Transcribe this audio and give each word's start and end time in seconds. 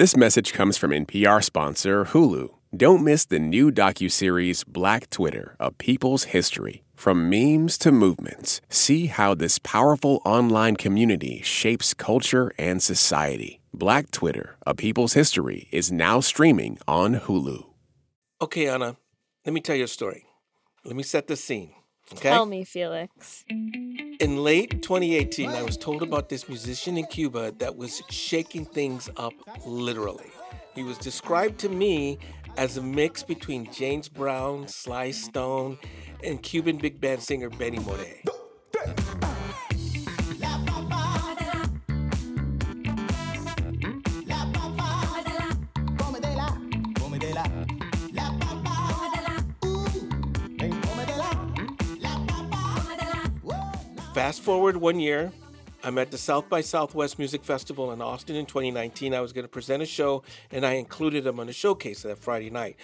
This 0.00 0.16
message 0.16 0.54
comes 0.54 0.78
from 0.78 0.92
NPR 0.92 1.44
sponsor 1.44 2.06
Hulu. 2.06 2.48
Don't 2.74 3.04
miss 3.04 3.26
the 3.26 3.38
new 3.38 3.70
docuseries 3.70 4.66
Black 4.66 5.10
Twitter, 5.10 5.56
A 5.60 5.70
People's 5.72 6.24
History. 6.32 6.84
From 6.94 7.28
memes 7.28 7.76
to 7.76 7.92
movements, 7.92 8.62
see 8.70 9.08
how 9.08 9.34
this 9.34 9.58
powerful 9.58 10.22
online 10.24 10.76
community 10.76 11.42
shapes 11.42 11.92
culture 11.92 12.50
and 12.56 12.82
society. 12.82 13.60
Black 13.74 14.10
Twitter, 14.10 14.56
A 14.66 14.74
People's 14.74 15.12
History 15.12 15.68
is 15.70 15.92
now 15.92 16.20
streaming 16.20 16.78
on 16.88 17.16
Hulu. 17.16 17.66
Okay, 18.40 18.68
Anna, 18.68 18.96
let 19.44 19.52
me 19.52 19.60
tell 19.60 19.76
you 19.76 19.84
a 19.84 19.86
story. 19.86 20.24
Let 20.82 20.96
me 20.96 21.02
set 21.02 21.26
the 21.26 21.36
scene. 21.36 21.74
Okay? 22.12 22.30
Tell 22.30 22.46
me, 22.46 22.64
Felix. 22.64 23.44
In 23.48 24.42
late 24.42 24.82
2018, 24.82 25.50
I 25.50 25.62
was 25.62 25.76
told 25.76 26.02
about 26.02 26.28
this 26.28 26.48
musician 26.48 26.98
in 26.98 27.06
Cuba 27.06 27.52
that 27.58 27.76
was 27.76 28.02
shaking 28.10 28.64
things 28.64 29.08
up 29.16 29.32
literally. 29.64 30.30
He 30.74 30.82
was 30.82 30.98
described 30.98 31.58
to 31.60 31.68
me 31.68 32.18
as 32.56 32.76
a 32.76 32.82
mix 32.82 33.22
between 33.22 33.70
James 33.72 34.08
Brown, 34.08 34.68
Sly 34.68 35.12
Stone, 35.12 35.78
and 36.24 36.42
Cuban 36.42 36.78
big 36.78 37.00
band 37.00 37.22
singer 37.22 37.48
Benny 37.48 37.78
Moré. 37.78 38.24
Fast 54.20 54.42
forward 54.42 54.76
one 54.76 55.00
year, 55.00 55.32
I'm 55.82 55.96
at 55.96 56.10
the 56.10 56.18
South 56.18 56.46
by 56.50 56.60
Southwest 56.60 57.18
Music 57.18 57.42
Festival 57.42 57.90
in 57.90 58.02
Austin 58.02 58.36
in 58.36 58.44
2019. 58.44 59.14
I 59.14 59.20
was 59.22 59.32
going 59.32 59.46
to 59.46 59.48
present 59.48 59.82
a 59.82 59.86
show, 59.86 60.24
and 60.50 60.66
I 60.66 60.72
included 60.72 61.26
him 61.26 61.40
on 61.40 61.46
the 61.46 61.54
showcase 61.54 62.02
that 62.02 62.18
Friday 62.18 62.50
night. 62.50 62.76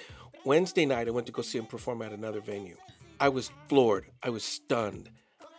Wednesday 0.46 0.86
night, 0.86 1.08
I 1.08 1.11
went 1.11 1.27
to 1.27 1.34
go 1.34 1.42
see 1.42 1.58
him 1.58 1.66
perform 1.66 2.00
at 2.00 2.12
another 2.12 2.41
venue. 2.41 2.78
I 3.20 3.28
was 3.28 3.50
floored. 3.69 4.06
I 4.22 4.30
was 4.30 4.44
stunned. 4.44 5.11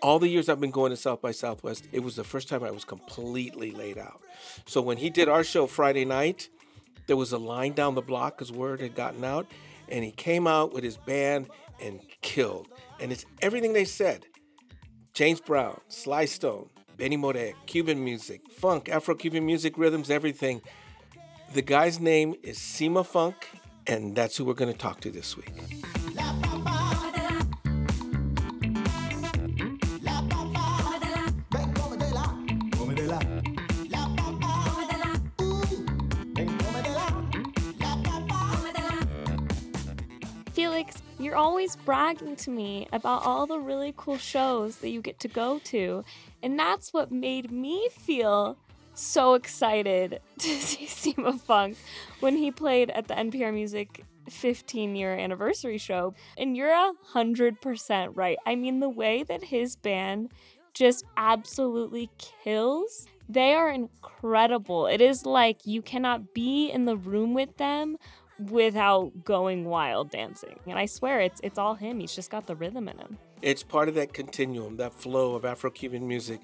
All 0.01 0.17
the 0.17 0.27
years 0.27 0.49
I've 0.49 0.59
been 0.59 0.71
going 0.71 0.89
to 0.89 0.97
South 0.97 1.21
by 1.21 1.29
Southwest, 1.29 1.87
it 1.91 1.99
was 1.99 2.15
the 2.15 2.23
first 2.23 2.49
time 2.49 2.63
I 2.63 2.71
was 2.71 2.83
completely 2.83 3.69
laid 3.69 3.99
out. 3.99 4.23
So 4.65 4.81
when 4.81 4.97
he 4.97 5.11
did 5.11 5.29
our 5.29 5.43
show 5.43 5.67
Friday 5.67 6.05
night, 6.05 6.49
there 7.05 7.17
was 7.17 7.33
a 7.33 7.37
line 7.37 7.73
down 7.73 7.93
the 7.93 8.01
block 8.01 8.35
because 8.35 8.51
word 8.51 8.81
had 8.81 8.95
gotten 8.95 9.23
out, 9.23 9.45
and 9.89 10.03
he 10.03 10.09
came 10.09 10.47
out 10.47 10.73
with 10.73 10.83
his 10.83 10.97
band 10.97 11.49
and 11.79 11.99
killed. 12.23 12.67
And 12.99 13.11
it's 13.11 13.27
everything 13.43 13.73
they 13.73 13.85
said. 13.85 14.25
James 15.17 15.41
Brown, 15.41 15.81
Sly 15.87 16.25
Stone, 16.25 16.69
Benny 16.95 17.17
Moré, 17.17 17.55
Cuban 17.65 18.03
music, 18.03 18.39
funk, 18.51 18.87
Afro 18.87 19.15
Cuban 19.15 19.43
music, 19.43 19.75
rhythms, 19.75 20.11
everything. 20.11 20.61
The 21.55 21.63
guy's 21.63 21.99
name 21.99 22.35
is 22.43 22.59
Cimafunk, 22.59 23.33
and 23.87 24.15
that's 24.15 24.37
who 24.37 24.45
we're 24.45 24.53
going 24.53 24.71
to 24.71 24.77
talk 24.77 24.99
to 24.99 25.09
this 25.09 25.35
week. 25.35 25.49
Always 41.37 41.75
bragging 41.75 42.35
to 42.37 42.49
me 42.49 42.87
about 42.91 43.23
all 43.23 43.45
the 43.45 43.59
really 43.59 43.93
cool 43.95 44.17
shows 44.17 44.77
that 44.77 44.89
you 44.89 45.03
get 45.03 45.19
to 45.19 45.27
go 45.27 45.59
to. 45.65 46.03
And 46.41 46.57
that's 46.57 46.91
what 46.91 47.11
made 47.11 47.51
me 47.51 47.89
feel 47.91 48.57
so 48.95 49.35
excited 49.35 50.19
to 50.39 50.47
see 50.47 50.85
Cimafunk 51.13 51.75
when 52.21 52.35
he 52.35 52.49
played 52.49 52.89
at 52.89 53.07
the 53.07 53.13
NPR 53.13 53.53
Music 53.53 54.03
15 54.27 54.95
year 54.95 55.15
anniversary 55.15 55.77
show. 55.77 56.15
And 56.39 56.57
you're 56.57 56.73
a 56.73 56.93
hundred 57.03 57.61
percent 57.61 58.15
right. 58.15 58.39
I 58.47 58.55
mean, 58.55 58.79
the 58.79 58.89
way 58.89 59.21
that 59.21 59.43
his 59.43 59.75
band 59.75 60.31
just 60.73 61.05
absolutely 61.17 62.09
kills, 62.17 63.05
they 63.29 63.53
are 63.53 63.69
incredible. 63.69 64.87
It 64.87 65.01
is 65.01 65.23
like 65.23 65.67
you 65.67 65.83
cannot 65.83 66.33
be 66.33 66.71
in 66.71 66.85
the 66.85 66.97
room 66.97 67.35
with 67.35 67.57
them 67.57 67.97
without 68.39 69.23
going 69.23 69.65
wild 69.65 70.11
dancing. 70.11 70.59
And 70.67 70.77
I 70.77 70.85
swear 70.85 71.21
it's 71.21 71.39
it's 71.43 71.57
all 71.57 71.75
him. 71.75 71.99
He's 71.99 72.15
just 72.15 72.29
got 72.29 72.47
the 72.47 72.55
rhythm 72.55 72.87
in 72.87 72.97
him. 72.97 73.17
It's 73.41 73.63
part 73.63 73.87
of 73.87 73.95
that 73.95 74.13
continuum, 74.13 74.77
that 74.77 74.93
flow 74.93 75.35
of 75.35 75.45
Afro 75.45 75.69
Cuban 75.69 76.07
music 76.07 76.41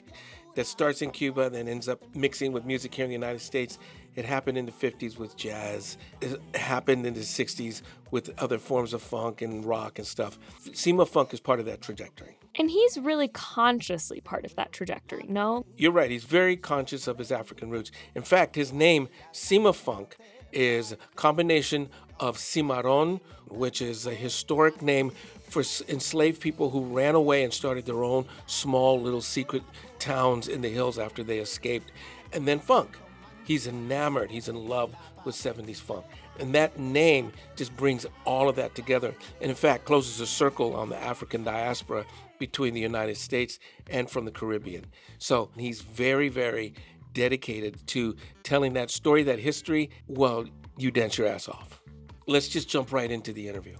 that 0.55 0.67
starts 0.67 1.01
in 1.01 1.11
Cuba 1.11 1.41
and 1.41 1.55
then 1.55 1.67
ends 1.67 1.87
up 1.87 2.03
mixing 2.15 2.51
with 2.51 2.65
music 2.65 2.93
here 2.93 3.05
in 3.05 3.09
the 3.09 3.15
United 3.15 3.41
States. 3.41 3.79
It 4.15 4.25
happened 4.25 4.57
in 4.57 4.65
the 4.67 4.71
50s 4.71 5.17
with 5.17 5.35
jazz. 5.35 5.97
It 6.21 6.39
happened 6.55 7.05
in 7.05 7.15
the 7.15 7.21
60s 7.21 7.81
with 8.11 8.29
other 8.37 8.59
forms 8.59 8.93
of 8.93 9.01
funk 9.01 9.41
and 9.41 9.65
rock 9.65 9.97
and 9.97 10.07
stuff. 10.07 10.37
Cimafunk 10.69 11.33
is 11.33 11.39
part 11.39 11.59
of 11.59 11.65
that 11.65 11.81
trajectory. 11.81 12.37
And 12.55 12.69
he's 12.69 12.99
really 12.99 13.27
consciously 13.29 14.21
part 14.21 14.45
of 14.45 14.55
that 14.55 14.71
trajectory, 14.71 15.25
no? 15.27 15.65
You're 15.75 15.91
right. 15.91 16.11
He's 16.11 16.25
very 16.25 16.55
conscious 16.55 17.07
of 17.07 17.17
his 17.17 17.31
African 17.31 17.71
roots. 17.71 17.89
In 18.13 18.21
fact, 18.21 18.55
his 18.55 18.71
name, 18.71 19.09
Cimafunk, 19.33 20.13
is 20.53 20.95
combination 21.15 21.89
of 22.19 22.37
Cimarron, 22.37 23.19
which 23.49 23.81
is 23.81 24.05
a 24.05 24.13
historic 24.13 24.81
name 24.81 25.11
for 25.49 25.63
enslaved 25.87 26.41
people 26.41 26.69
who 26.69 26.85
ran 26.85 27.15
away 27.15 27.43
and 27.43 27.53
started 27.53 27.85
their 27.85 28.03
own 28.03 28.25
small 28.47 28.99
little 28.99 29.21
secret 29.21 29.63
towns 29.99 30.47
in 30.47 30.61
the 30.61 30.69
hills 30.69 30.97
after 30.97 31.23
they 31.23 31.39
escaped, 31.39 31.91
and 32.31 32.47
then 32.47 32.59
funk. 32.59 32.97
He's 33.45 33.67
enamored, 33.67 34.31
he's 34.31 34.47
in 34.47 34.67
love 34.67 34.95
with 35.25 35.35
70s 35.35 35.79
funk. 35.79 36.05
And 36.39 36.55
that 36.55 36.79
name 36.79 37.31
just 37.55 37.75
brings 37.77 38.05
all 38.25 38.49
of 38.49 38.55
that 38.55 38.73
together. 38.73 39.13
And 39.41 39.49
in 39.49 39.55
fact, 39.55 39.85
closes 39.85 40.19
a 40.19 40.25
circle 40.25 40.75
on 40.75 40.89
the 40.89 40.97
African 40.97 41.43
diaspora 41.43 42.05
between 42.39 42.73
the 42.73 42.81
United 42.81 43.17
States 43.17 43.59
and 43.89 44.09
from 44.09 44.25
the 44.25 44.31
Caribbean. 44.31 44.85
So 45.19 45.49
he's 45.55 45.81
very, 45.81 46.29
very 46.29 46.73
dedicated 47.13 47.85
to 47.87 48.15
telling 48.43 48.73
that 48.73 48.91
story, 48.91 49.23
that 49.23 49.39
history. 49.39 49.89
Well, 50.07 50.45
you 50.77 50.91
dance 50.91 51.17
your 51.17 51.27
ass 51.27 51.47
off. 51.47 51.81
Let's 52.27 52.47
just 52.47 52.69
jump 52.69 52.91
right 52.91 53.09
into 53.11 53.33
the 53.33 53.47
interview. 53.47 53.75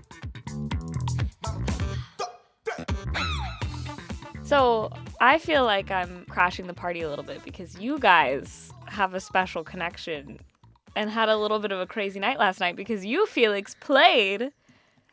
So 4.43 4.91
I 5.19 5.37
feel 5.39 5.63
like 5.63 5.89
I'm 5.89 6.25
crashing 6.29 6.67
the 6.67 6.73
party 6.73 7.01
a 7.01 7.09
little 7.09 7.23
bit 7.23 7.43
because 7.43 7.79
you 7.79 7.97
guys 7.97 8.71
have 8.87 9.13
a 9.13 9.19
special 9.19 9.63
connection 9.63 10.39
and 10.95 11.09
had 11.09 11.29
a 11.29 11.37
little 11.37 11.59
bit 11.59 11.71
of 11.71 11.79
a 11.79 11.87
crazy 11.87 12.19
night 12.19 12.37
last 12.37 12.59
night 12.59 12.75
because 12.75 13.03
you, 13.05 13.25
Felix, 13.25 13.75
played 13.79 14.51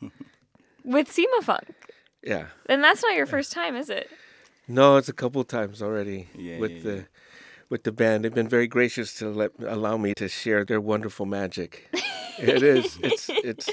with 0.84 1.08
Cimafunk. 1.08 1.70
Yeah. 2.22 2.46
And 2.66 2.84
that's 2.84 3.02
not 3.02 3.14
your 3.14 3.24
first 3.26 3.52
time, 3.52 3.76
is 3.76 3.88
it? 3.88 4.10
No, 4.68 4.96
it's 4.96 5.08
a 5.08 5.12
couple 5.14 5.42
times 5.44 5.80
already 5.80 6.28
Yeah, 6.34 6.58
with 6.58 6.72
yeah, 6.72 6.82
the 6.82 6.96
yeah. 6.96 7.02
With 7.70 7.84
the 7.84 7.92
band. 7.92 8.24
They've 8.24 8.34
been 8.34 8.48
very 8.48 8.66
gracious 8.66 9.14
to 9.14 9.30
let 9.30 9.52
allow 9.66 9.96
me 9.96 10.12
to 10.14 10.28
share 10.28 10.64
their 10.64 10.80
wonderful 10.80 11.24
magic. 11.24 11.88
it 12.38 12.62
is. 12.62 12.98
It's 13.02 13.30
it's 13.30 13.70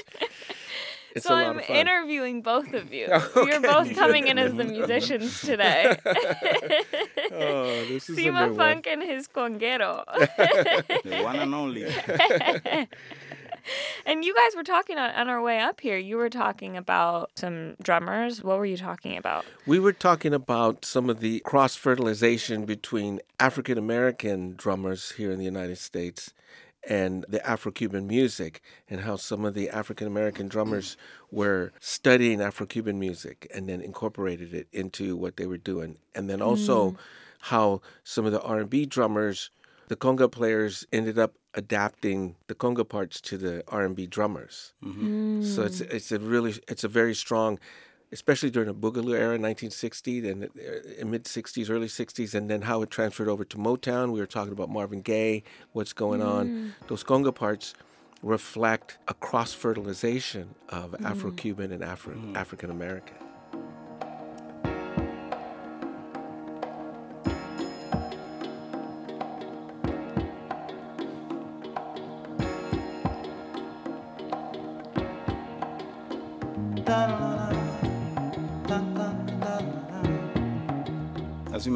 it's 1.14 1.26
so 1.26 1.34
a 1.34 1.36
lot 1.36 1.46
I'm 1.46 1.58
of 1.58 1.64
fun. 1.64 1.76
interviewing 1.76 2.42
both 2.42 2.72
of 2.74 2.92
you. 2.92 3.06
Okay. 3.06 3.46
You're 3.50 3.60
both 3.60 3.94
coming 3.94 4.28
in 4.28 4.38
as 4.38 4.54
the 4.54 4.64
musicians 4.76 5.40
today. 5.40 5.96
oh, 7.32 7.84
this 7.88 8.08
is 8.08 8.16
a 8.16 8.20
Sima 8.20 8.48
new 8.48 8.54
one. 8.54 8.56
Funk 8.56 8.86
and 8.86 9.02
his 9.02 9.26
conguero. 9.28 10.04
The 11.04 11.22
one 11.22 11.36
and 11.36 11.54
only. 11.54 11.84
and 14.06 14.24
you 14.24 14.34
guys 14.34 14.54
were 14.56 14.62
talking 14.62 14.98
on, 14.98 15.10
on 15.10 15.28
our 15.28 15.42
way 15.42 15.60
up 15.60 15.80
here. 15.80 15.98
You 15.98 16.16
were 16.16 16.30
talking 16.30 16.76
about 16.76 17.30
some 17.36 17.76
drummers. 17.82 18.42
What 18.42 18.58
were 18.58 18.66
you 18.66 18.76
talking 18.76 19.16
about? 19.16 19.44
We 19.66 19.78
were 19.78 19.92
talking 19.92 20.34
about 20.34 20.84
some 20.84 21.10
of 21.10 21.20
the 21.20 21.40
cross 21.40 21.76
fertilization 21.76 22.64
between 22.64 23.20
African 23.40 23.78
American 23.78 24.54
drummers 24.56 25.12
here 25.12 25.30
in 25.30 25.38
the 25.38 25.44
United 25.44 25.78
States 25.78 26.32
and 26.88 27.24
the 27.28 27.46
Afro 27.46 27.70
Cuban 27.70 28.06
music, 28.06 28.62
and 28.88 29.00
how 29.00 29.16
some 29.16 29.44
of 29.44 29.54
the 29.54 29.68
African 29.68 30.06
American 30.06 30.48
drummers 30.48 30.96
were 31.30 31.72
studying 31.80 32.40
Afro 32.40 32.66
Cuban 32.66 32.98
music 32.98 33.50
and 33.54 33.68
then 33.68 33.80
incorporated 33.80 34.54
it 34.54 34.68
into 34.72 35.16
what 35.16 35.36
they 35.36 35.46
were 35.46 35.58
doing. 35.58 35.98
And 36.14 36.30
then 36.30 36.40
also 36.40 36.90
hmm. 36.90 36.96
how 37.40 37.82
some 38.04 38.24
of 38.24 38.32
the 38.32 38.40
R&B 38.40 38.86
drummers, 38.86 39.50
the 39.88 39.96
conga 39.96 40.30
players 40.30 40.86
ended 40.92 41.18
up 41.18 41.34
adapting 41.54 42.36
the 42.46 42.54
conga 42.54 42.88
parts 42.88 43.20
to 43.22 43.38
the 43.38 43.62
R&B 43.68 44.06
drummers. 44.06 44.74
Mm-hmm. 44.84 45.42
So 45.42 45.62
it's 45.62 45.80
mm. 45.80 45.90
it's 45.92 46.12
a 46.12 46.18
really 46.18 46.54
it's 46.68 46.84
a 46.84 46.88
very 46.88 47.14
strong, 47.14 47.58
especially 48.12 48.50
during 48.50 48.68
the 48.68 48.74
Boogaloo 48.74 49.14
era, 49.14 49.38
1960, 49.38 50.28
and 50.28 50.44
uh, 50.44 51.06
mid 51.06 51.24
60s, 51.24 51.70
early 51.70 51.88
60s, 51.88 52.34
and 52.34 52.50
then 52.50 52.62
how 52.62 52.82
it 52.82 52.90
transferred 52.90 53.28
over 53.28 53.44
to 53.44 53.56
Motown. 53.56 54.12
We 54.12 54.20
were 54.20 54.26
talking 54.26 54.52
about 54.52 54.70
Marvin 54.70 55.00
Gaye, 55.00 55.42
what's 55.72 55.92
going 55.92 56.22
on. 56.22 56.48
Mm. 56.48 56.88
Those 56.88 57.04
conga 57.04 57.34
parts 57.34 57.74
reflect 58.22 58.98
a 59.06 59.14
cross 59.14 59.52
fertilization 59.52 60.54
of 60.68 60.90
mm-hmm. 60.90 61.06
Afro-Cuban 61.06 61.70
and 61.72 61.84
Afro 61.84 62.14
mm-hmm. 62.14 62.36
African 62.36 62.70
American. 62.70 63.16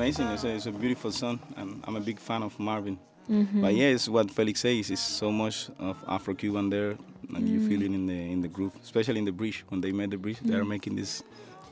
Amazing. 0.02 0.26
It's 0.28 0.42
a, 0.42 0.48
it's 0.48 0.66
a 0.66 0.72
beautiful 0.72 1.12
song, 1.12 1.38
and 1.56 1.80
I'm 1.84 1.94
a 1.94 2.00
big 2.00 2.18
fan 2.18 2.42
of 2.42 2.58
Marvin. 2.58 2.98
Mm-hmm. 3.30 3.62
But 3.62 3.74
yeah, 3.74 3.86
it's 3.94 4.08
what 4.08 4.32
Felix 4.32 4.58
says. 4.60 4.90
It's 4.90 5.00
so 5.00 5.30
much 5.30 5.70
of 5.78 5.96
Afro-Cuban 6.08 6.70
there, 6.70 6.96
and 7.36 7.48
you 7.48 7.60
mm. 7.60 7.68
feel 7.68 7.82
it 7.82 7.92
in 7.92 8.06
the 8.08 8.32
in 8.32 8.40
the 8.42 8.48
groove, 8.48 8.72
especially 8.82 9.20
in 9.20 9.24
the 9.24 9.32
bridge. 9.32 9.64
When 9.68 9.80
they 9.80 9.92
made 9.92 10.10
the 10.10 10.16
bridge, 10.16 10.40
they 10.42 10.56
are 10.56 10.64
mm. 10.64 10.74
making 10.74 10.96
this 10.96 11.22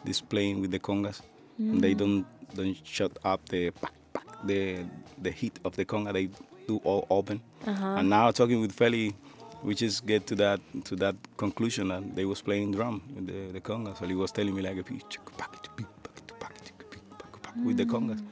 this 0.05 0.21
playing 0.21 0.61
with 0.61 0.71
the 0.71 0.79
congas, 0.79 1.23
and 1.59 1.81
they 1.81 1.93
mm. 1.95 1.99
don't 1.99 2.27
don't 2.55 2.77
shut 2.85 3.19
up 3.25 3.49
the 3.49 3.73
the 4.45 4.85
the 5.21 5.33
heat 5.33 5.59
of 5.65 5.75
the 5.75 5.85
conga. 5.85 6.13
They 6.13 6.29
do 6.69 6.81
all 6.85 7.09
open. 7.11 7.41
Uh-huh. 7.67 7.99
And 7.99 8.09
now 8.09 8.31
talking 8.31 8.61
with 8.61 8.77
Feli, 8.77 9.13
we 9.65 9.75
just 9.75 10.07
get 10.07 10.29
to 10.29 10.37
that 10.37 10.61
to 10.85 10.95
that 10.97 11.17
conclusion 11.37 11.89
that 11.89 12.15
they 12.15 12.25
was 12.25 12.41
playing 12.43 12.71
drum 12.77 13.03
with 13.13 13.27
the, 13.27 13.53
the 13.53 13.61
congas. 13.61 13.99
So 13.99 14.07
he 14.07 14.15
was 14.15 14.31
telling 14.31 14.55
me 14.55 14.63
like 14.63 14.79
a 14.79 14.85
with 17.65 17.77
the 17.77 17.85
mm. 17.85 17.91
congas. 17.91 18.23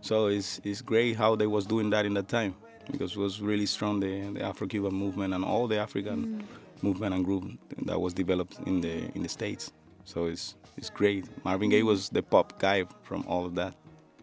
So 0.00 0.26
it's 0.26 0.60
it's 0.64 0.80
great 0.80 1.16
how 1.16 1.36
they 1.36 1.46
was 1.46 1.66
doing 1.66 1.90
that 1.90 2.06
in 2.06 2.14
that 2.14 2.28
time 2.28 2.54
because 2.90 3.12
it 3.12 3.18
was 3.18 3.40
really 3.40 3.66
strong 3.66 4.00
the, 4.00 4.30
the 4.30 4.42
Afro-Cuban 4.42 4.94
movement 4.94 5.34
and 5.34 5.44
all 5.44 5.66
the 5.66 5.78
African 5.78 6.26
mm. 6.26 6.82
movement 6.82 7.14
and 7.14 7.24
group 7.24 7.44
that 7.82 8.00
was 8.00 8.14
developed 8.14 8.58
in 8.66 8.80
the 8.80 9.10
in 9.14 9.22
the 9.22 9.28
states. 9.28 9.72
So 10.04 10.26
it's 10.26 10.54
it's 10.76 10.90
great. 10.90 11.26
Marvin 11.44 11.70
Gaye 11.70 11.82
was 11.82 12.08
mm. 12.08 12.14
the 12.14 12.22
pop 12.22 12.58
guy 12.58 12.84
from 13.02 13.24
all 13.26 13.44
of 13.44 13.54
that. 13.56 13.74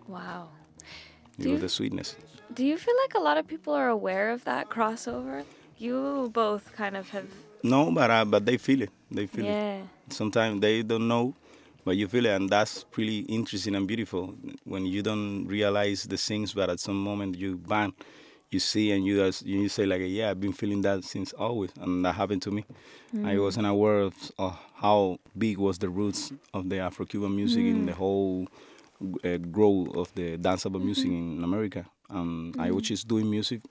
Wow. 0.08 0.50
Do 1.40 1.52
was 1.52 1.62
the 1.62 1.70
sweetness. 1.70 2.16
Do 2.54 2.66
you 2.66 2.78
feel 2.78 2.96
like 3.04 3.16
a 3.16 3.20
lot 3.20 3.38
of 3.38 3.46
people 3.48 3.74
are 3.74 3.90
aware 3.90 4.30
of 4.32 4.46
that 4.46 4.70
crossover? 4.70 5.44
You 5.78 6.30
both 6.34 6.74
kind 6.74 6.96
of 6.96 7.10
have. 7.10 7.28
No, 7.64 7.92
but 7.92 8.10
uh, 8.10 8.24
but 8.24 8.46
they 8.46 8.58
feel 8.58 8.82
it. 8.84 8.92
They 9.12 9.28
feel 9.28 9.46
it. 9.46 9.50
Yeah. 9.50 9.82
sometimes 10.10 10.62
they 10.62 10.84
don't 10.84 11.08
know 11.08 11.34
but 11.86 11.96
you 11.96 12.08
feel 12.08 12.26
it 12.26 12.32
and 12.32 12.50
that's 12.50 12.84
really 12.98 13.20
interesting 13.20 13.76
and 13.76 13.88
beautiful. 13.88 14.36
When 14.66 14.86
you 14.86 15.02
don't 15.04 15.46
realize 15.48 16.04
the 16.04 16.18
things 16.18 16.54
but 16.54 16.70
at 16.70 16.80
some 16.80 17.02
moment 17.02 17.38
you 17.38 17.58
bang 17.58 17.94
you 18.52 18.60
see 18.60 18.92
and 18.92 19.06
you 19.06 19.32
you 19.44 19.70
say 19.70 19.86
like 19.86 20.02
yeah 20.06 20.30
i've 20.30 20.40
been 20.40 20.54
feeling 20.54 20.82
that 20.82 21.04
since 21.04 21.34
always 21.34 21.72
and 21.82 22.06
that 22.06 22.14
happened 22.14 22.42
to 22.42 22.52
me. 22.52 22.66
I 23.24 23.38
wasn't 23.40 23.68
aware 23.68 24.00
of, 24.02 24.14
of 24.38 24.58
how 24.76 25.20
big 25.38 25.58
was 25.58 25.78
the 25.78 25.90
roots 25.90 26.34
of 26.54 26.70
the 26.70 26.80
afro-cuban 26.80 27.34
music 27.36 27.64
in 27.64 27.86
the 27.86 27.94
whole 27.94 28.48
uh, 29.24 29.38
growth 29.38 29.96
of 29.96 30.14
the 30.16 30.38
danceable 30.38 30.82
music 30.84 31.08
in 31.08 31.42
america. 31.44 31.86
Um, 32.10 32.54
i 32.60 32.72
was 32.72 32.84
just 32.84 33.08
doing 33.08 33.30
music 33.30 33.62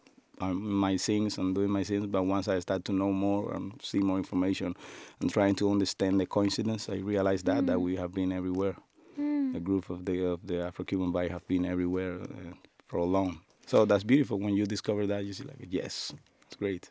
Um, 0.41 0.75
my 0.75 0.97
things 0.97 1.39
and 1.39 1.55
doing 1.55 1.71
my 1.71 1.85
things. 1.85 2.07
But 2.07 2.25
once 2.25 2.49
I 2.49 2.59
start 2.59 2.85
to 2.87 2.93
know 2.93 3.13
more 3.13 3.55
and 3.55 3.81
see 3.83 4.01
more 4.01 4.19
information 4.19 4.75
and 5.21 5.33
trying 5.33 5.55
to 5.57 5.71
understand 5.71 6.21
the 6.21 6.27
coincidence, 6.27 6.89
I 6.89 6.97
realized 6.97 7.47
that 7.47 7.67
that 7.67 7.77
mm. 7.77 7.83
we 7.83 7.97
have 7.97 8.13
been 8.13 8.33
everywhere. 8.33 8.77
Mm. 9.19 9.53
The 9.53 9.61
group 9.61 9.91
of 9.91 10.05
the 10.05 10.27
of 10.27 10.47
the 10.47 10.63
Afro-Cuban 10.63 11.13
vibe 11.13 11.31
have 11.31 11.47
been 11.47 11.65
everywhere 11.65 12.21
uh, 12.23 12.55
for 12.89 12.99
a 12.99 13.05
long. 13.05 13.41
So 13.67 13.85
that's 13.85 14.05
beautiful 14.05 14.39
when 14.41 14.55
you 14.55 14.67
discover 14.67 15.07
that. 15.07 15.25
You 15.25 15.33
see 15.33 15.45
like 15.45 15.69
yes, 15.71 16.13
it's 16.47 16.57
great. 16.57 16.89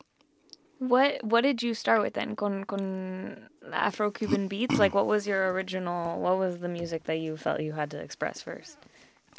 What 0.80 1.24
What 1.24 1.42
did 1.42 1.64
you 1.64 1.74
start 1.74 2.02
with 2.02 2.14
then? 2.14 2.36
Con 2.36 2.64
con 2.66 3.50
Afro 3.72 4.12
Cuban 4.12 4.48
beats. 4.54 4.78
Like, 4.78 4.94
what 4.94 5.08
was 5.08 5.28
your 5.28 5.52
original? 5.52 6.20
What 6.20 6.38
was 6.38 6.60
the 6.60 6.70
music 6.70 7.06
that 7.06 7.20
you 7.20 7.38
felt 7.38 7.62
you 7.62 7.74
had 7.74 7.92
to 7.92 8.00
express 8.00 8.42
first? 8.42 8.78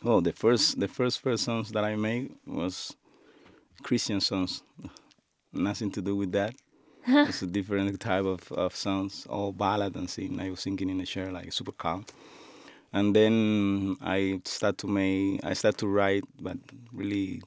Oh, 0.02 0.20
the 0.20 0.32
first 0.32 0.80
the 0.80 0.88
first 0.88 1.20
first 1.20 1.44
songs 1.44 1.70
that 1.72 1.84
I 1.84 1.96
made 1.96 2.34
was 2.46 2.96
Christian 3.82 4.20
songs. 4.20 4.62
Nothing 5.52 5.90
to 5.92 6.02
do 6.02 6.16
with 6.16 6.32
that. 6.32 6.54
it's 7.06 7.42
a 7.42 7.46
different 7.46 8.00
type 8.00 8.24
of, 8.24 8.50
of 8.52 8.74
songs, 8.74 9.26
all 9.28 9.52
ballad 9.52 9.94
and 9.94 10.08
sing. 10.08 10.40
I 10.40 10.50
was 10.50 10.60
singing 10.60 10.88
in 10.88 11.00
a 11.00 11.06
chair 11.06 11.30
like 11.30 11.52
super 11.52 11.72
calm. 11.72 12.06
And 12.94 13.14
then 13.14 13.96
I 14.00 14.40
start 14.44 14.78
to 14.78 14.86
make 14.86 15.44
I 15.44 15.52
start 15.52 15.76
to 15.78 15.88
write 15.88 16.24
but 16.40 16.56
really 16.92 17.42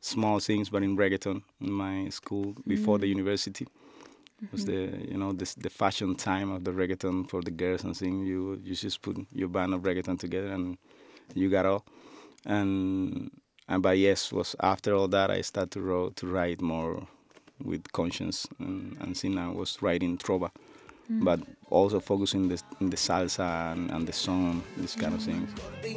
small 0.00 0.38
things 0.38 0.70
but 0.70 0.82
in 0.82 0.96
reggaeton 0.96 1.42
in 1.60 1.72
my 1.72 2.08
school 2.10 2.54
before 2.66 2.98
the 2.98 3.06
mm. 3.06 3.16
university. 3.16 3.66
It 4.40 4.52
was 4.52 4.64
mm-hmm. 4.64 5.02
the 5.02 5.10
you 5.10 5.18
know 5.18 5.32
this 5.32 5.54
the 5.54 5.68
fashion 5.68 6.14
time 6.14 6.50
of 6.52 6.64
the 6.64 6.70
reggaeton 6.70 7.28
for 7.28 7.42
the 7.42 7.50
girls 7.50 7.82
and 7.84 7.94
thing. 7.96 8.24
You 8.24 8.60
you 8.64 8.74
just 8.74 9.02
put 9.02 9.18
your 9.32 9.48
band 9.48 9.74
of 9.74 9.82
reggaeton 9.82 10.18
together 10.18 10.48
and 10.48 10.78
you 11.34 11.50
got 11.50 11.66
all. 11.66 11.84
And 12.46 13.30
and 13.68 13.82
by 13.82 13.92
yes 13.92 14.32
was 14.32 14.56
after 14.60 14.94
all 14.94 15.08
that 15.08 15.30
I 15.30 15.42
started 15.42 15.70
to 15.72 15.80
wrote, 15.80 16.16
to 16.16 16.26
write 16.26 16.60
more 16.60 17.06
with 17.62 17.92
conscience 17.92 18.46
and 18.58 18.96
and 19.00 19.16
sin 19.16 19.38
I 19.38 19.48
was 19.50 19.82
writing 19.82 20.16
trova, 20.18 20.50
but 21.10 21.40
also 21.70 22.00
focusing 22.00 22.48
the 22.48 22.60
in 22.80 22.90
the 22.90 22.96
salsa 22.96 23.72
and, 23.72 23.90
and 23.90 24.06
the 24.06 24.12
song, 24.12 24.62
this 24.76 24.94
kind 24.94 25.14
of 25.14 25.22
things. 25.22 25.50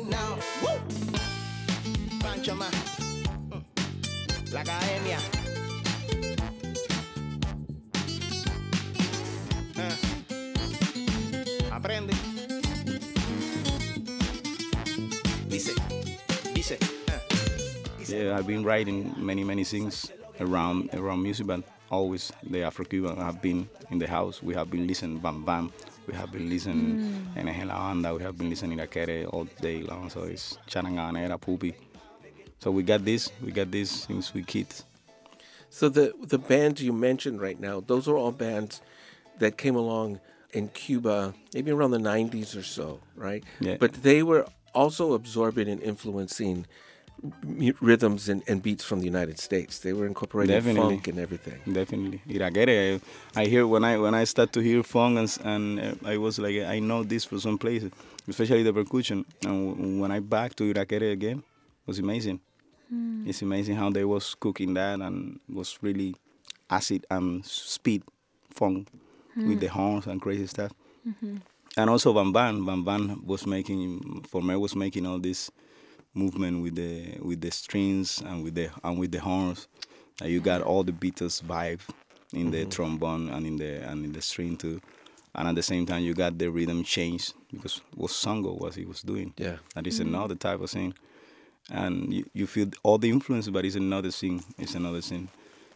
Now, 0.09 0.37
woo. 0.61 0.79
Mm. 9.75 10.10
Yeah, 18.11 18.37
I've 18.37 18.47
been 18.47 18.63
writing 18.63 19.13
many 19.17 19.43
many 19.43 19.63
things 19.63 20.11
around 20.39 20.89
around 20.93 21.23
music, 21.23 21.47
but 21.47 21.63
always 21.89 22.31
the 22.43 22.63
Afro-Cuban 22.63 23.17
have 23.17 23.41
been 23.41 23.69
in 23.89 23.99
the 23.99 24.07
house. 24.07 24.41
We 24.41 24.53
have 24.53 24.69
been 24.69 24.87
listening 24.87 25.19
Van 25.19 25.45
Van. 25.45 25.71
We 26.07 26.13
have 26.15 26.31
been 26.31 26.49
listening 26.49 27.25
mm. 27.35 27.37
NG 27.37 27.67
La 27.67 27.75
Banda. 27.75 28.13
We 28.15 28.23
have 28.23 28.37
been 28.37 28.49
listening 28.49 28.77
Irakere 28.77 29.27
all 29.31 29.45
day 29.61 29.81
long. 29.83 30.09
So 30.09 30.23
it's 30.23 30.57
Charanganera, 30.67 31.39
Pupi. 31.39 31.73
So 32.59 32.71
we 32.71 32.83
got 32.83 33.05
this. 33.05 33.31
We 33.41 33.51
got 33.51 33.71
this 33.71 33.91
since 33.91 34.33
we 34.33 34.43
kids. 34.43 34.83
So 35.69 35.89
the 35.89 36.13
the 36.21 36.37
bands 36.37 36.81
you 36.81 36.93
mentioned 36.93 37.41
right 37.41 37.59
now, 37.59 37.79
those 37.79 38.07
are 38.07 38.17
all 38.17 38.31
bands 38.31 38.81
that 39.39 39.57
came 39.57 39.75
along 39.75 40.19
in 40.51 40.67
Cuba, 40.69 41.33
maybe 41.53 41.71
around 41.71 41.91
the 41.91 41.97
'90s 41.97 42.57
or 42.57 42.63
so, 42.63 42.99
right? 43.15 43.43
Yeah. 43.59 43.77
But 43.79 44.03
they 44.03 44.21
were 44.23 44.45
also 44.73 45.13
absorbing 45.13 45.69
and 45.69 45.81
influencing 45.81 46.57
mu- 46.57 46.65
rhythms 47.81 48.29
and, 48.29 48.43
and 48.47 48.63
beats 48.63 48.83
from 48.83 48.99
the 48.99 49.05
United 49.05 49.39
States. 49.39 49.79
They 49.79 49.93
were 49.93 50.05
incorporating 50.05 50.55
Definitely. 50.55 50.95
funk 50.95 51.07
and 51.07 51.19
everything. 51.19 51.59
Definitely, 51.71 52.21
Irakere. 52.27 53.01
I, 53.35 53.41
I 53.41 53.45
hear 53.45 53.67
when 53.67 53.83
I 53.83 53.97
when 53.97 54.15
I 54.15 54.23
start 54.23 54.51
to 54.53 54.59
hear 54.59 54.83
funk 54.83 55.17
and, 55.17 55.37
and 55.45 55.79
uh, 55.79 56.09
I 56.09 56.17
was 56.17 56.39
like 56.39 56.55
I 56.63 56.79
know 56.79 57.03
this 57.03 57.25
from 57.25 57.39
some 57.39 57.57
places, 57.57 57.91
especially 58.27 58.63
the 58.63 58.73
percussion. 58.73 59.25
And 59.45 60.01
when 60.01 60.11
I 60.11 60.19
back 60.19 60.55
to 60.55 60.73
Irakere 60.73 61.11
again, 61.11 61.39
it 61.39 61.87
was 61.87 61.99
amazing. 61.99 62.39
Hmm. 62.89 63.27
It's 63.27 63.41
amazing 63.41 63.75
how 63.75 63.89
they 63.89 64.03
was 64.05 64.35
cooking 64.35 64.73
that 64.73 64.99
and 64.99 65.39
was 65.47 65.77
really 65.81 66.15
acid 66.69 67.05
and 67.09 67.45
speed 67.45 68.03
funk 68.49 68.87
hmm. 69.33 69.49
with 69.49 69.59
the 69.59 69.67
horns 69.67 70.07
and 70.07 70.21
crazy 70.21 70.47
stuff. 70.47 70.71
Mm-hmm. 71.07 71.37
And 71.77 71.89
also 71.89 72.11
Van 72.13 72.33
Van, 72.33 72.65
Van 72.65 72.83
Van 72.83 73.25
was 73.25 73.47
making 73.47 74.25
for 74.27 74.41
me 74.41 74.55
was 74.55 74.75
making 74.75 75.05
all 75.05 75.19
this 75.19 75.49
movement 76.13 76.61
with 76.61 76.75
the 76.75 77.17
with 77.21 77.41
the 77.41 77.51
strings 77.51 78.21
and 78.21 78.43
with 78.43 78.55
the 78.55 78.69
and 78.83 78.99
with 78.99 79.11
the 79.11 79.19
horns. 79.19 79.67
Uh, 80.21 80.25
you 80.25 80.39
got 80.39 80.61
all 80.61 80.83
the 80.83 80.91
Beatles 80.91 81.41
vibe 81.41 81.81
in 82.33 82.51
the 82.51 82.65
trombone 82.65 83.29
and 83.29 83.45
in 83.45 83.57
the 83.57 83.87
and 83.89 84.05
in 84.05 84.11
the 84.13 84.21
string 84.21 84.57
too. 84.57 84.81
And 85.33 85.47
at 85.47 85.55
the 85.55 85.63
same 85.63 85.85
time 85.85 86.03
you 86.03 86.13
got 86.13 86.37
the 86.37 86.49
rhythm 86.49 86.83
change 86.83 87.31
because 87.51 87.81
what 87.95 88.11
Songo 88.11 88.59
was 88.59 88.75
he 88.75 88.85
was 88.85 89.01
doing. 89.01 89.33
Yeah. 89.37 89.57
That 89.75 89.87
is 89.87 89.99
another 89.99 90.35
type 90.35 90.59
of 90.59 90.69
thing. 90.69 90.93
And 91.69 92.13
you, 92.13 92.25
you 92.33 92.47
feel 92.47 92.69
all 92.83 92.97
the 92.97 93.09
influence 93.09 93.47
but 93.47 93.65
it's 93.65 93.75
another 93.75 94.11
thing. 94.11 94.43
It's 94.57 94.75
another 94.75 95.01
thing. 95.01 95.29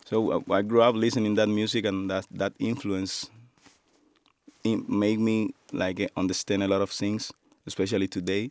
So 0.06 0.32
uh, 0.32 0.54
I 0.54 0.62
grew 0.62 0.82
up 0.82 0.96
listening 0.96 1.36
that 1.36 1.48
music 1.48 1.86
and 1.86 2.10
that 2.12 2.28
that 2.32 2.54
influence 2.60 3.30
it 4.66 4.90
made 4.90 5.20
me 5.20 5.54
like 5.72 6.12
understand 6.18 6.64
a 6.64 6.68
lot 6.68 6.82
of 6.82 6.90
things, 6.90 7.32
especially 7.68 8.08
today, 8.08 8.50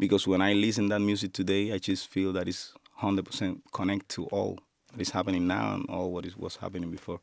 because 0.00 0.26
when 0.26 0.40
I 0.40 0.54
listen 0.54 0.88
that 0.88 1.00
music 1.00 1.34
today, 1.34 1.72
I 1.72 1.78
just 1.78 2.08
feel 2.08 2.32
that 2.32 2.48
it's 2.48 2.72
hundred 2.94 3.26
percent 3.26 3.62
connect 3.72 4.08
to 4.10 4.24
all 4.26 4.58
that 4.92 5.00
is 5.00 5.10
happening 5.10 5.46
now 5.46 5.74
and 5.74 5.88
all 5.88 6.10
what 6.10 6.26
is 6.26 6.36
was 6.36 6.56
happening 6.56 6.90
before. 6.90 7.20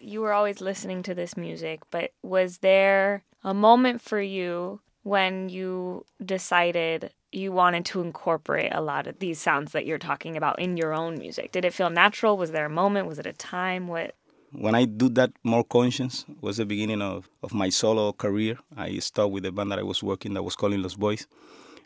You 0.00 0.20
were 0.20 0.32
always 0.32 0.60
listening 0.60 1.02
to 1.04 1.14
this 1.14 1.36
music, 1.36 1.80
but 1.90 2.12
was 2.22 2.58
there 2.58 3.24
a 3.42 3.54
moment 3.54 4.00
for 4.00 4.20
you 4.20 4.80
when 5.02 5.48
you 5.48 6.04
decided 6.24 7.12
you 7.32 7.50
wanted 7.50 7.84
to 7.86 8.00
incorporate 8.00 8.72
a 8.72 8.80
lot 8.80 9.06
of 9.06 9.18
these 9.18 9.40
sounds 9.40 9.72
that 9.72 9.86
you're 9.86 9.98
talking 9.98 10.36
about 10.36 10.58
in 10.60 10.76
your 10.76 10.92
own 10.94 11.18
music? 11.18 11.52
Did 11.52 11.64
it 11.64 11.74
feel 11.74 11.90
natural? 11.90 12.36
Was 12.36 12.52
there 12.52 12.66
a 12.66 12.70
moment? 12.70 13.08
Was 13.08 13.18
it 13.18 13.26
a 13.26 13.32
time? 13.32 13.88
What? 13.88 14.14
When 14.52 14.74
I 14.74 14.84
do 14.84 15.08
that 15.10 15.32
more 15.42 15.64
conscious 15.64 16.24
was 16.40 16.58
the 16.58 16.66
beginning 16.66 17.02
of, 17.02 17.28
of 17.42 17.52
my 17.52 17.70
solo 17.70 18.12
career. 18.12 18.58
I 18.76 18.98
started 18.98 19.32
with 19.32 19.46
a 19.46 19.52
band 19.52 19.72
that 19.72 19.80
I 19.80 19.82
was 19.82 20.02
working 20.02 20.34
that 20.34 20.44
was 20.44 20.54
calling 20.54 20.80
Los 20.80 20.94
Boys. 20.94 21.26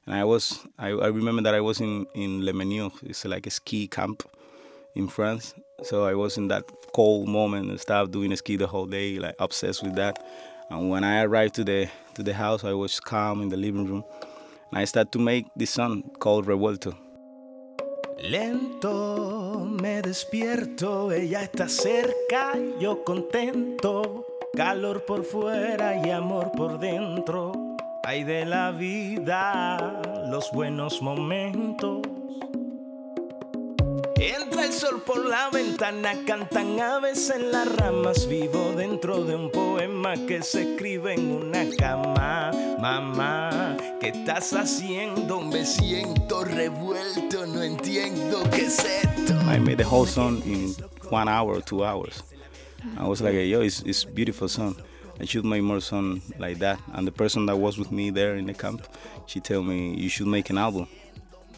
And 0.08 0.16
I 0.16 0.24
was 0.24 0.66
I, 0.78 0.88
I 0.88 1.08
remember 1.08 1.42
that 1.42 1.54
I 1.54 1.60
was 1.60 1.82
in, 1.82 2.06
in 2.14 2.42
Les 2.42 2.52
Menuires, 2.52 2.92
it's 3.02 3.26
like 3.26 3.46
a 3.46 3.50
ski 3.50 3.86
camp 3.86 4.22
in 4.94 5.06
France. 5.06 5.52
So 5.82 6.06
I 6.06 6.14
was 6.14 6.38
in 6.38 6.48
that 6.48 6.64
cold 6.94 7.28
moment 7.28 7.68
and 7.68 7.78
stuff, 7.78 8.10
doing 8.10 8.34
ski 8.34 8.56
the 8.56 8.66
whole 8.66 8.86
day, 8.86 9.18
like 9.18 9.34
obsessed 9.38 9.82
with 9.82 9.96
that. 9.96 10.18
And 10.70 10.88
when 10.88 11.04
I 11.04 11.24
arrived 11.24 11.56
to 11.56 11.64
the 11.64 11.90
to 12.14 12.22
the 12.22 12.32
house, 12.32 12.64
I 12.64 12.72
was 12.72 12.98
calm 13.00 13.42
in 13.42 13.50
the 13.50 13.58
living 13.58 13.86
room, 13.86 14.02
and 14.70 14.78
I 14.80 14.86
started 14.86 15.12
to 15.12 15.18
make 15.18 15.44
this 15.54 15.72
song 15.72 16.02
called 16.18 16.46
Revuelto. 16.46 16.96
Lento 18.22 19.66
me 19.66 20.00
despierto, 20.00 21.12
ella 21.12 21.42
está 21.42 21.68
cerca, 21.68 22.56
yo 22.80 23.04
contento, 23.04 24.24
calor 24.56 25.04
por 25.04 25.22
fuera 25.22 26.00
y 26.02 26.10
amor 26.10 26.50
por 26.56 26.78
dentro. 26.80 27.67
Hay 28.04 28.24
de 28.24 28.44
la 28.44 28.70
vida 28.70 30.00
los 30.28 30.50
buenos 30.52 31.02
momentos. 31.02 32.00
Entra 34.16 34.64
el 34.64 34.72
sol 34.72 35.02
por 35.06 35.26
la 35.26 35.50
ventana, 35.50 36.12
cantan 36.26 36.80
aves 36.80 37.30
en 37.30 37.52
las 37.52 37.74
ramas. 37.76 38.26
Vivo 38.26 38.72
dentro 38.76 39.24
de 39.24 39.36
un 39.36 39.50
poema 39.50 40.14
que 40.26 40.42
se 40.42 40.72
escribe 40.72 41.14
en 41.14 41.30
una 41.30 41.64
cama. 41.76 42.50
Mamá, 42.80 43.76
¿qué 44.00 44.08
estás 44.08 44.52
haciendo? 44.54 45.40
Me 45.40 45.64
siento 45.64 46.44
revuelto, 46.44 47.46
no 47.46 47.62
entiendo 47.62 48.42
qué 48.50 48.66
es 48.66 48.78
esto. 48.78 49.34
I 49.52 49.58
made 49.58 49.76
the 49.76 49.84
whole 49.84 50.06
song 50.06 50.42
in 50.44 50.74
one 51.10 51.28
hour 51.28 51.60
two 51.60 51.84
hours. 51.84 52.22
I 52.98 53.06
was 53.06 53.20
like, 53.20 53.34
yo, 53.34 53.60
it's 53.60 53.82
it's 53.82 54.04
beautiful 54.04 54.48
song. 54.48 54.76
I 55.20 55.24
should 55.24 55.44
make 55.44 55.62
more 55.62 55.80
song 55.80 56.22
like 56.38 56.58
that. 56.58 56.80
And 56.92 57.06
the 57.06 57.12
person 57.12 57.46
that 57.46 57.56
was 57.56 57.78
with 57.78 57.90
me 57.90 58.10
there 58.10 58.36
in 58.36 58.46
the 58.46 58.54
camp, 58.54 58.86
she 59.26 59.40
told 59.40 59.66
me 59.66 59.94
you 59.94 60.08
should 60.08 60.28
make 60.28 60.50
an 60.50 60.58
album. 60.58 60.86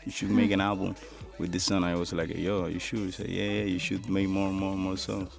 You 0.04 0.12
should 0.12 0.30
make 0.30 0.50
an 0.50 0.60
album 0.60 0.94
with 1.38 1.52
this 1.52 1.64
song. 1.64 1.84
I 1.84 1.94
was 1.94 2.12
like, 2.12 2.30
yo, 2.36 2.66
you 2.66 2.78
should? 2.78 3.12
Said, 3.12 3.28
yeah, 3.28 3.44
yeah, 3.44 3.64
you 3.64 3.78
should 3.78 4.08
make 4.08 4.28
more, 4.28 4.50
more, 4.50 4.76
more 4.76 4.96
songs. 4.96 5.30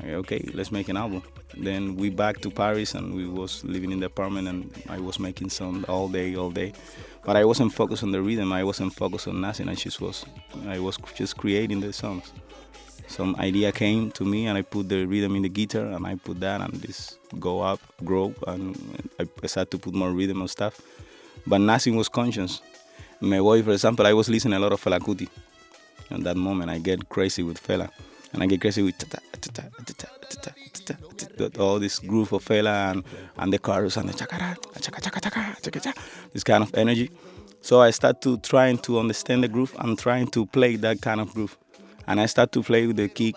Like, 0.00 0.10
okay, 0.10 0.48
let's 0.52 0.72
make 0.72 0.88
an 0.88 0.96
album. 0.96 1.22
Then 1.56 1.96
we 1.96 2.10
back 2.10 2.40
to 2.40 2.50
Paris 2.50 2.94
and 2.94 3.14
we 3.14 3.26
was 3.26 3.64
living 3.64 3.92
in 3.92 4.00
the 4.00 4.06
apartment 4.06 4.48
and 4.48 4.70
I 4.88 4.98
was 4.98 5.18
making 5.18 5.50
songs 5.50 5.84
all 5.88 6.08
day, 6.08 6.34
all 6.36 6.50
day. 6.50 6.72
But 7.24 7.36
I 7.36 7.44
wasn't 7.44 7.72
focused 7.72 8.02
on 8.02 8.12
the 8.12 8.22
rhythm. 8.22 8.52
I 8.52 8.64
wasn't 8.64 8.94
focused 8.94 9.28
on 9.28 9.40
nothing. 9.40 9.68
I 9.68 9.74
just 9.74 10.00
was, 10.00 10.24
I 10.66 10.78
was 10.78 10.98
just 11.14 11.36
creating 11.36 11.80
the 11.80 11.92
songs. 11.92 12.32
Some 13.08 13.34
idea 13.36 13.72
came 13.72 14.10
to 14.12 14.24
me 14.24 14.46
and 14.46 14.56
I 14.56 14.62
put 14.62 14.88
the 14.88 15.04
rhythm 15.06 15.34
in 15.36 15.42
the 15.42 15.48
guitar 15.48 15.86
and 15.86 16.06
I 16.06 16.14
put 16.14 16.40
that 16.40 16.60
and 16.60 16.74
this 16.74 17.18
go 17.40 17.62
up, 17.62 17.80
grow 18.04 18.34
and 18.46 18.76
I 19.18 19.46
started 19.46 19.70
to 19.72 19.78
put 19.78 19.94
more 19.94 20.12
rhythm 20.12 20.40
and 20.40 20.50
stuff. 20.50 20.80
But 21.46 21.58
nothing 21.58 21.96
was 21.96 22.08
conscious. 22.08 22.60
My 23.20 23.38
voy, 23.38 23.62
for 23.62 23.72
example, 23.72 24.06
I 24.06 24.12
was 24.12 24.28
listening 24.28 24.54
a 24.54 24.58
lot 24.60 24.72
of 24.72 24.80
Fela 24.80 25.00
Kuti. 25.00 25.28
At 26.10 26.22
that 26.24 26.36
moment, 26.36 26.70
I 26.70 26.78
get 26.78 27.08
crazy 27.08 27.42
with 27.42 27.60
Fela, 27.60 27.90
and 28.32 28.42
I 28.42 28.46
get 28.46 28.60
crazy 28.60 28.82
with 28.82 28.94
all 31.58 31.78
this 31.78 31.98
groove 31.98 32.32
of 32.32 32.44
Fela 32.44 32.92
and, 32.92 33.04
and 33.36 33.52
the 33.52 33.58
chorus 33.58 33.96
and 33.96 34.08
the 34.08 34.12
chakara, 34.12 34.56
chaka, 34.80 35.00
chaka, 35.00 35.20
chaka, 35.20 35.56
chaka, 35.62 35.80
chaka, 35.80 36.00
this 36.32 36.44
kind 36.44 36.62
of 36.62 36.74
energy. 36.74 37.10
So 37.60 37.80
I 37.80 37.90
start 37.90 38.22
to 38.22 38.38
trying 38.38 38.78
to 38.78 38.98
understand 39.00 39.42
the 39.42 39.48
groove 39.48 39.74
and 39.80 39.98
trying 39.98 40.28
to 40.28 40.46
play 40.46 40.76
that 40.76 41.00
kind 41.02 41.20
of 41.20 41.34
groove. 41.34 41.56
And 42.08 42.20
I 42.20 42.26
start 42.26 42.52
to 42.52 42.62
play 42.62 42.86
with 42.86 42.96
the 42.96 43.08
kick 43.08 43.36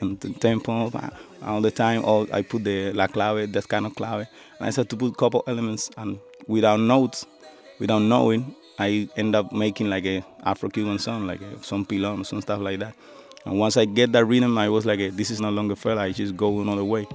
and 0.00 0.20
the 0.20 0.28
tempo 0.34 0.92
all 1.42 1.60
the 1.60 1.70
time. 1.70 2.04
All 2.04 2.26
I 2.32 2.42
put 2.42 2.64
the 2.64 2.92
la 2.92 3.06
clave, 3.06 3.50
that 3.50 3.66
kind 3.66 3.86
of 3.86 3.94
clave, 3.94 4.28
and 4.58 4.68
I 4.68 4.70
start 4.70 4.90
to 4.90 4.96
put 4.96 5.16
couple 5.16 5.42
elements 5.46 5.90
and 5.96 6.18
without 6.46 6.78
notes, 6.80 7.24
without 7.78 8.00
knowing, 8.00 8.54
I 8.78 9.08
end 9.16 9.34
up 9.34 9.52
making 9.52 9.88
like 9.88 10.04
a 10.04 10.22
Afro-Cuban 10.44 10.98
song, 10.98 11.26
like 11.26 11.40
a, 11.40 11.62
some 11.62 11.86
pilon, 11.86 12.24
some 12.24 12.42
stuff 12.42 12.60
like 12.60 12.78
that. 12.80 12.94
And 13.46 13.58
once 13.58 13.78
I 13.78 13.86
get 13.86 14.12
that 14.12 14.26
rhythm, 14.26 14.58
I 14.58 14.68
was 14.68 14.84
like, 14.84 14.98
this 15.16 15.30
is 15.30 15.40
no 15.40 15.50
longer 15.50 15.74
Fela. 15.74 16.00
I 16.00 16.12
just 16.12 16.36
go 16.36 16.60
another 16.60 16.84
way. 16.84 17.06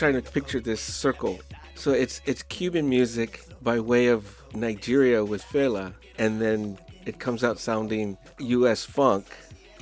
trying 0.00 0.14
to 0.20 0.22
picture 0.32 0.60
this 0.60 0.80
circle. 0.80 1.38
So 1.74 1.92
it's 1.92 2.20
it's 2.24 2.42
Cuban 2.42 2.88
music 2.88 3.30
by 3.62 3.78
way 3.80 4.06
of 4.08 4.22
Nigeria 4.54 5.22
with 5.24 5.42
Fela, 5.52 5.92
and 6.18 6.40
then 6.40 6.78
it 7.06 7.18
comes 7.18 7.44
out 7.44 7.58
sounding 7.58 8.16
U.S. 8.38 8.84
funk, 8.84 9.26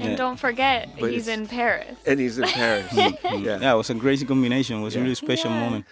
And 0.01 0.11
Yeah. 0.11 0.17
don't 0.25 0.39
forget, 0.39 0.81
But 1.01 1.11
he's 1.13 1.27
in 1.29 1.47
Paris. 1.47 1.97
and 2.07 2.19
he's 2.21 2.39
in 2.39 2.49
Paris. 2.49 2.87
yeah. 2.95 3.59
Yeah, 3.65 3.75
it 3.75 3.77
was 3.77 3.91
a 3.91 3.95
crazy 3.95 4.25
combination. 4.27 4.79
It 4.81 4.83
was 4.89 4.95
a 4.97 5.01
really 5.01 5.15
special 5.27 5.51
Yeah. 5.51 5.61
moment. 5.65 5.85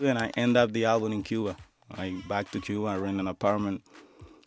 Then 0.00 0.16
I 0.16 0.26
end 0.36 0.56
up 0.56 0.68
the 0.72 0.84
album 0.92 1.12
in 1.12 1.22
Cuba. 1.22 1.56
I 2.02 2.04
back 2.28 2.50
to 2.52 2.58
Cuba. 2.60 2.86
I 2.94 2.96
rent 2.96 3.18
an 3.20 3.26
apartment, 3.28 3.82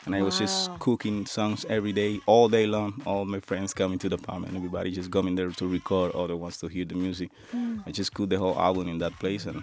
and 0.06 0.14
I 0.14 0.22
was 0.22 0.38
just 0.38 0.70
cooking 0.78 1.26
songs 1.26 1.64
every 1.68 1.92
day, 1.92 2.20
all 2.26 2.48
day 2.48 2.66
long. 2.66 3.00
All 3.06 3.24
my 3.24 3.40
friends 3.40 3.72
coming 3.72 3.98
to 4.00 4.08
the 4.08 4.16
apartment. 4.16 4.54
Everybody 4.54 4.90
just 4.90 5.10
coming 5.10 5.34
there 5.34 5.50
to 5.50 5.66
record. 5.66 6.12
Other 6.14 6.36
wants 6.36 6.58
to 6.60 6.68
hear 6.68 6.84
the 6.84 6.94
music. 6.94 7.30
Mm. 7.52 7.82
I 7.86 7.90
just 7.90 8.12
cooked 8.14 8.30
the 8.30 8.38
whole 8.38 8.58
album 8.58 8.88
in 8.88 8.98
that 8.98 9.18
place, 9.18 9.46
and 9.46 9.62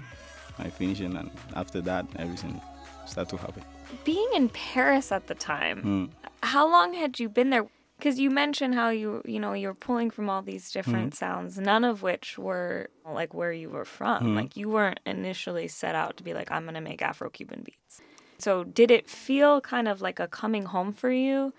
I 0.60 0.70
finished 0.70 1.02
it. 1.02 1.06
And 1.06 1.30
after 1.56 1.82
that, 1.82 2.06
everything 2.18 2.60
started 3.06 3.30
to 3.32 3.38
happen. 3.38 3.64
Being 4.04 4.30
in 4.34 4.50
Paris 4.50 5.12
at 5.12 5.28
the 5.28 5.36
time, 5.36 5.84
Mm. 5.84 6.10
how 6.44 6.70
long 6.70 6.94
had 6.94 7.20
you 7.20 7.30
been 7.30 7.50
there? 7.50 7.68
Because 7.98 8.18
you 8.20 8.32
mentioned 8.32 8.74
how 8.74 8.90
you, 8.90 9.22
you 9.26 9.40
know, 9.40 9.54
you're 9.54 9.76
pulling 9.76 10.10
from 10.10 10.28
all 10.28 10.42
these 10.42 10.72
different 10.72 11.14
mm. 11.14 11.18
sounds, 11.18 11.60
none 11.60 11.84
of 11.84 12.02
which 12.02 12.36
were 12.40 12.90
like 13.06 13.36
where 13.36 13.54
you 13.54 13.70
were 13.70 13.86
from. 13.86 14.24
Mm. 14.24 14.36
Like 14.36 14.58
you 14.58 14.70
weren't 14.70 15.00
initially 15.06 15.68
set 15.68 15.94
out 15.94 16.18
to 16.18 16.24
be 16.24 16.34
like, 16.34 16.50
I'm 16.52 16.66
gonna 16.66 16.82
make 16.82 17.04
Afro-Cuban 17.04 17.62
beats. 17.64 18.02
So 18.42 18.64
did 18.64 18.92
it 18.92 19.10
feel 19.10 19.62
kind 19.62 19.88
of 19.88 20.02
like 20.02 20.20
a 20.20 20.28
coming 20.28 20.66
home 20.66 20.94
for 20.94 21.12
you, 21.12 21.54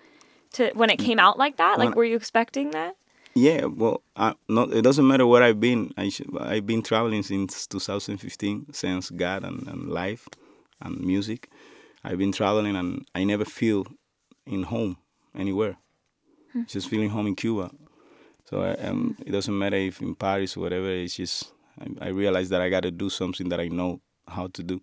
to 0.53 0.71
when 0.73 0.89
it 0.89 0.97
came 0.99 1.19
out 1.19 1.37
like 1.37 1.57
that? 1.57 1.79
Like, 1.79 1.89
When- 1.89 1.95
were 1.95 2.05
you 2.05 2.15
expecting 2.15 2.71
that? 2.71 2.95
Yeah, 3.35 3.65
well, 3.65 4.03
I, 4.15 4.35
not, 4.47 4.71
it 4.71 4.83
doesn't 4.83 5.07
matter 5.07 5.25
where 5.25 5.41
I've 5.41 5.59
been. 5.59 5.91
I 5.97 6.11
I've 6.39 6.67
been 6.67 6.83
traveling 6.83 7.23
since 7.23 7.65
2015, 7.65 8.67
since 8.73 9.09
God 9.09 9.43
and, 9.43 9.67
and 9.67 9.89
life 9.89 10.27
and 10.79 10.99
music. 10.99 11.49
I've 12.03 12.19
been 12.19 12.31
traveling 12.31 12.75
and 12.75 13.07
I 13.15 13.23
never 13.23 13.43
feel 13.45 13.87
in 14.45 14.63
home 14.63 14.97
anywhere. 15.35 15.77
Just 16.67 16.89
feeling 16.89 17.09
home 17.09 17.25
in 17.25 17.35
Cuba. 17.35 17.71
So 18.47 18.61
I, 18.61 18.73
um, 18.87 19.17
it 19.25 19.31
doesn't 19.31 19.57
matter 19.57 19.77
if 19.77 19.99
in 19.99 20.13
Paris 20.13 20.55
or 20.55 20.59
whatever. 20.59 20.89
It's 20.91 21.15
just 21.15 21.51
I, 21.81 22.05
I 22.05 22.09
realize 22.09 22.49
that 22.49 22.61
I 22.61 22.69
got 22.69 22.83
to 22.83 22.91
do 22.91 23.09
something 23.09 23.49
that 23.49 23.59
I 23.59 23.67
know 23.69 24.01
how 24.27 24.47
to 24.47 24.61
do, 24.61 24.79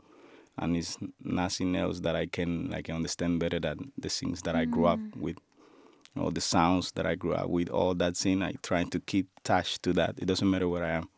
and 0.59 0.77
it's 0.77 0.99
nothing 1.23 1.77
else 1.77 2.01
that 2.01 2.17
I 2.17 2.27
can 2.27 2.71
like 2.71 2.91
understand 2.91 3.41
better 3.41 3.61
than 3.61 3.93
the 3.99 4.09
things 4.09 4.43
that 4.43 4.55
I 4.55 4.65
grew 4.65 4.87
up 4.87 4.99
mm. 4.99 5.17
with 5.17 5.37
all 6.19 6.31
the 6.31 6.41
sounds 6.41 6.93
that 6.93 7.07
I 7.07 7.15
grew 7.15 7.35
up 7.35 7.49
with, 7.49 7.69
all 7.69 7.95
that 7.95 8.17
scene, 8.17 8.43
I 8.43 8.55
try 8.63 8.85
to 8.85 9.01
keep 9.01 9.29
attached 9.39 9.83
to 9.85 9.93
that. 9.95 10.17
It 10.19 10.27
doesn't 10.27 10.49
matter 10.49 10.69
where 10.69 10.85
I 10.85 10.91
am. 10.91 11.09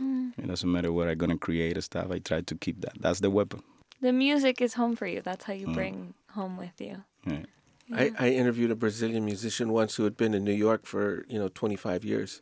Mm. 0.00 0.32
It 0.38 0.48
doesn't 0.48 0.70
matter 0.70 0.92
where 0.92 1.08
I'm 1.08 1.18
gonna 1.18 1.38
create 1.38 1.76
a 1.76 1.82
stuff. 1.82 2.10
I 2.10 2.18
try 2.18 2.40
to 2.40 2.54
keep 2.54 2.80
that. 2.80 3.00
That's 3.00 3.20
the 3.20 3.30
weapon. 3.30 3.62
The 4.00 4.12
music 4.12 4.60
is 4.60 4.74
home 4.74 4.96
for 4.96 5.06
you. 5.06 5.20
That's 5.20 5.44
how 5.44 5.52
you 5.52 5.68
mm. 5.68 5.74
bring 5.74 6.14
home 6.30 6.56
with 6.56 6.80
you. 6.80 7.04
Yeah. 7.26 7.44
I, 7.92 8.12
I 8.18 8.28
interviewed 8.30 8.70
a 8.70 8.76
Brazilian 8.76 9.24
musician 9.24 9.72
once 9.72 9.96
who 9.96 10.04
had 10.04 10.16
been 10.16 10.32
in 10.32 10.44
New 10.44 10.52
York 10.52 10.86
for 10.86 11.26
you 11.28 11.38
know 11.38 11.48
25 11.48 12.04
years, 12.04 12.40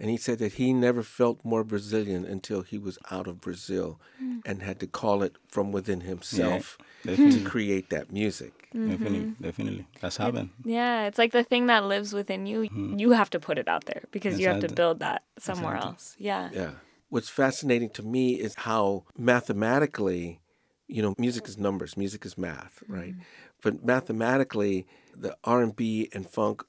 and 0.00 0.08
he 0.08 0.16
said 0.16 0.38
that 0.38 0.54
he 0.54 0.72
never 0.72 1.02
felt 1.02 1.44
more 1.44 1.62
Brazilian 1.62 2.24
until 2.24 2.62
he 2.62 2.78
was 2.78 2.98
out 3.10 3.26
of 3.26 3.40
Brazil, 3.42 4.00
mm. 4.20 4.40
and 4.46 4.62
had 4.62 4.80
to 4.80 4.86
call 4.86 5.22
it 5.22 5.36
from 5.46 5.72
within 5.72 6.00
himself 6.00 6.78
to 7.04 7.44
create 7.44 7.90
that 7.90 8.10
music. 8.10 8.68
Definitely, 8.72 9.18
mm-hmm. 9.18 9.42
definitely. 9.42 9.86
That's 10.00 10.16
happened. 10.16 10.50
Yeah, 10.64 11.06
it's 11.06 11.18
like 11.18 11.32
the 11.32 11.44
thing 11.44 11.66
that 11.66 11.84
lives 11.84 12.14
within 12.14 12.46
you. 12.46 12.62
Mm-hmm. 12.62 12.98
You 12.98 13.10
have 13.10 13.28
to 13.30 13.40
put 13.40 13.58
it 13.58 13.68
out 13.68 13.84
there 13.84 14.04
because 14.10 14.40
you 14.40 14.48
have 14.48 14.60
to 14.60 14.72
build 14.72 15.00
that 15.00 15.22
somewhere 15.38 15.74
Exactly. 15.74 15.90
else. 15.90 16.16
Yeah. 16.18 16.50
Yeah. 16.52 16.70
What's 17.10 17.28
fascinating 17.28 17.90
to 17.90 18.02
me 18.02 18.34
is 18.34 18.54
how 18.56 19.04
mathematically, 19.18 20.40
you 20.86 21.02
know, 21.02 21.14
music 21.18 21.46
is 21.46 21.58
numbers, 21.58 21.96
music 21.96 22.24
is 22.24 22.38
math, 22.38 22.82
right? 22.88 23.12
Mm-hmm. 23.12 23.20
But 23.62 23.84
mathematically, 23.84 24.86
the 25.14 25.36
R&B 25.44 26.08
and 26.14 26.30
funk 26.30 26.64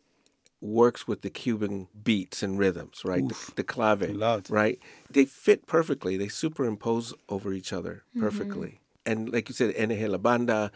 works 0.61 1.07
with 1.07 1.21
the 1.21 1.29
Cuban 1.29 1.87
beats 2.03 2.43
and 2.43 2.57
rhythms, 2.57 3.01
right? 3.03 3.27
The, 3.27 3.51
the 3.57 3.63
clave, 3.63 4.01
Loud. 4.11 4.49
right? 4.49 4.79
They 5.09 5.25
fit 5.25 5.67
perfectly. 5.67 6.17
They 6.17 6.27
superimpose 6.27 7.13
over 7.29 7.51
each 7.51 7.73
other 7.73 8.03
mm-hmm. 8.11 8.21
perfectly. 8.21 8.79
And 9.05 9.31
like 9.31 9.49
you 9.49 9.55
said, 9.55 9.73
NG 9.75 10.07
La 10.07 10.17
Banda, 10.17 10.71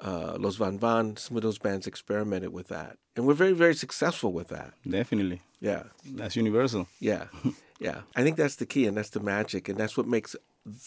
uh, 0.00 0.36
Los 0.38 0.56
Van 0.56 0.78
Van, 0.78 1.16
some 1.16 1.36
of 1.36 1.42
those 1.42 1.58
bands 1.58 1.86
experimented 1.86 2.52
with 2.52 2.68
that. 2.68 2.98
And 3.14 3.26
we're 3.26 3.34
very, 3.34 3.52
very 3.52 3.74
successful 3.74 4.32
with 4.32 4.48
that. 4.48 4.74
Definitely. 4.88 5.42
Yeah. 5.60 5.84
That's 6.04 6.36
universal. 6.36 6.88
Yeah, 7.00 7.26
yeah. 7.80 8.02
I 8.14 8.22
think 8.22 8.36
that's 8.36 8.56
the 8.56 8.66
key, 8.66 8.86
and 8.86 8.96
that's 8.96 9.10
the 9.10 9.20
magic, 9.20 9.68
and 9.68 9.78
that's 9.78 9.96
what 9.96 10.06
makes 10.06 10.36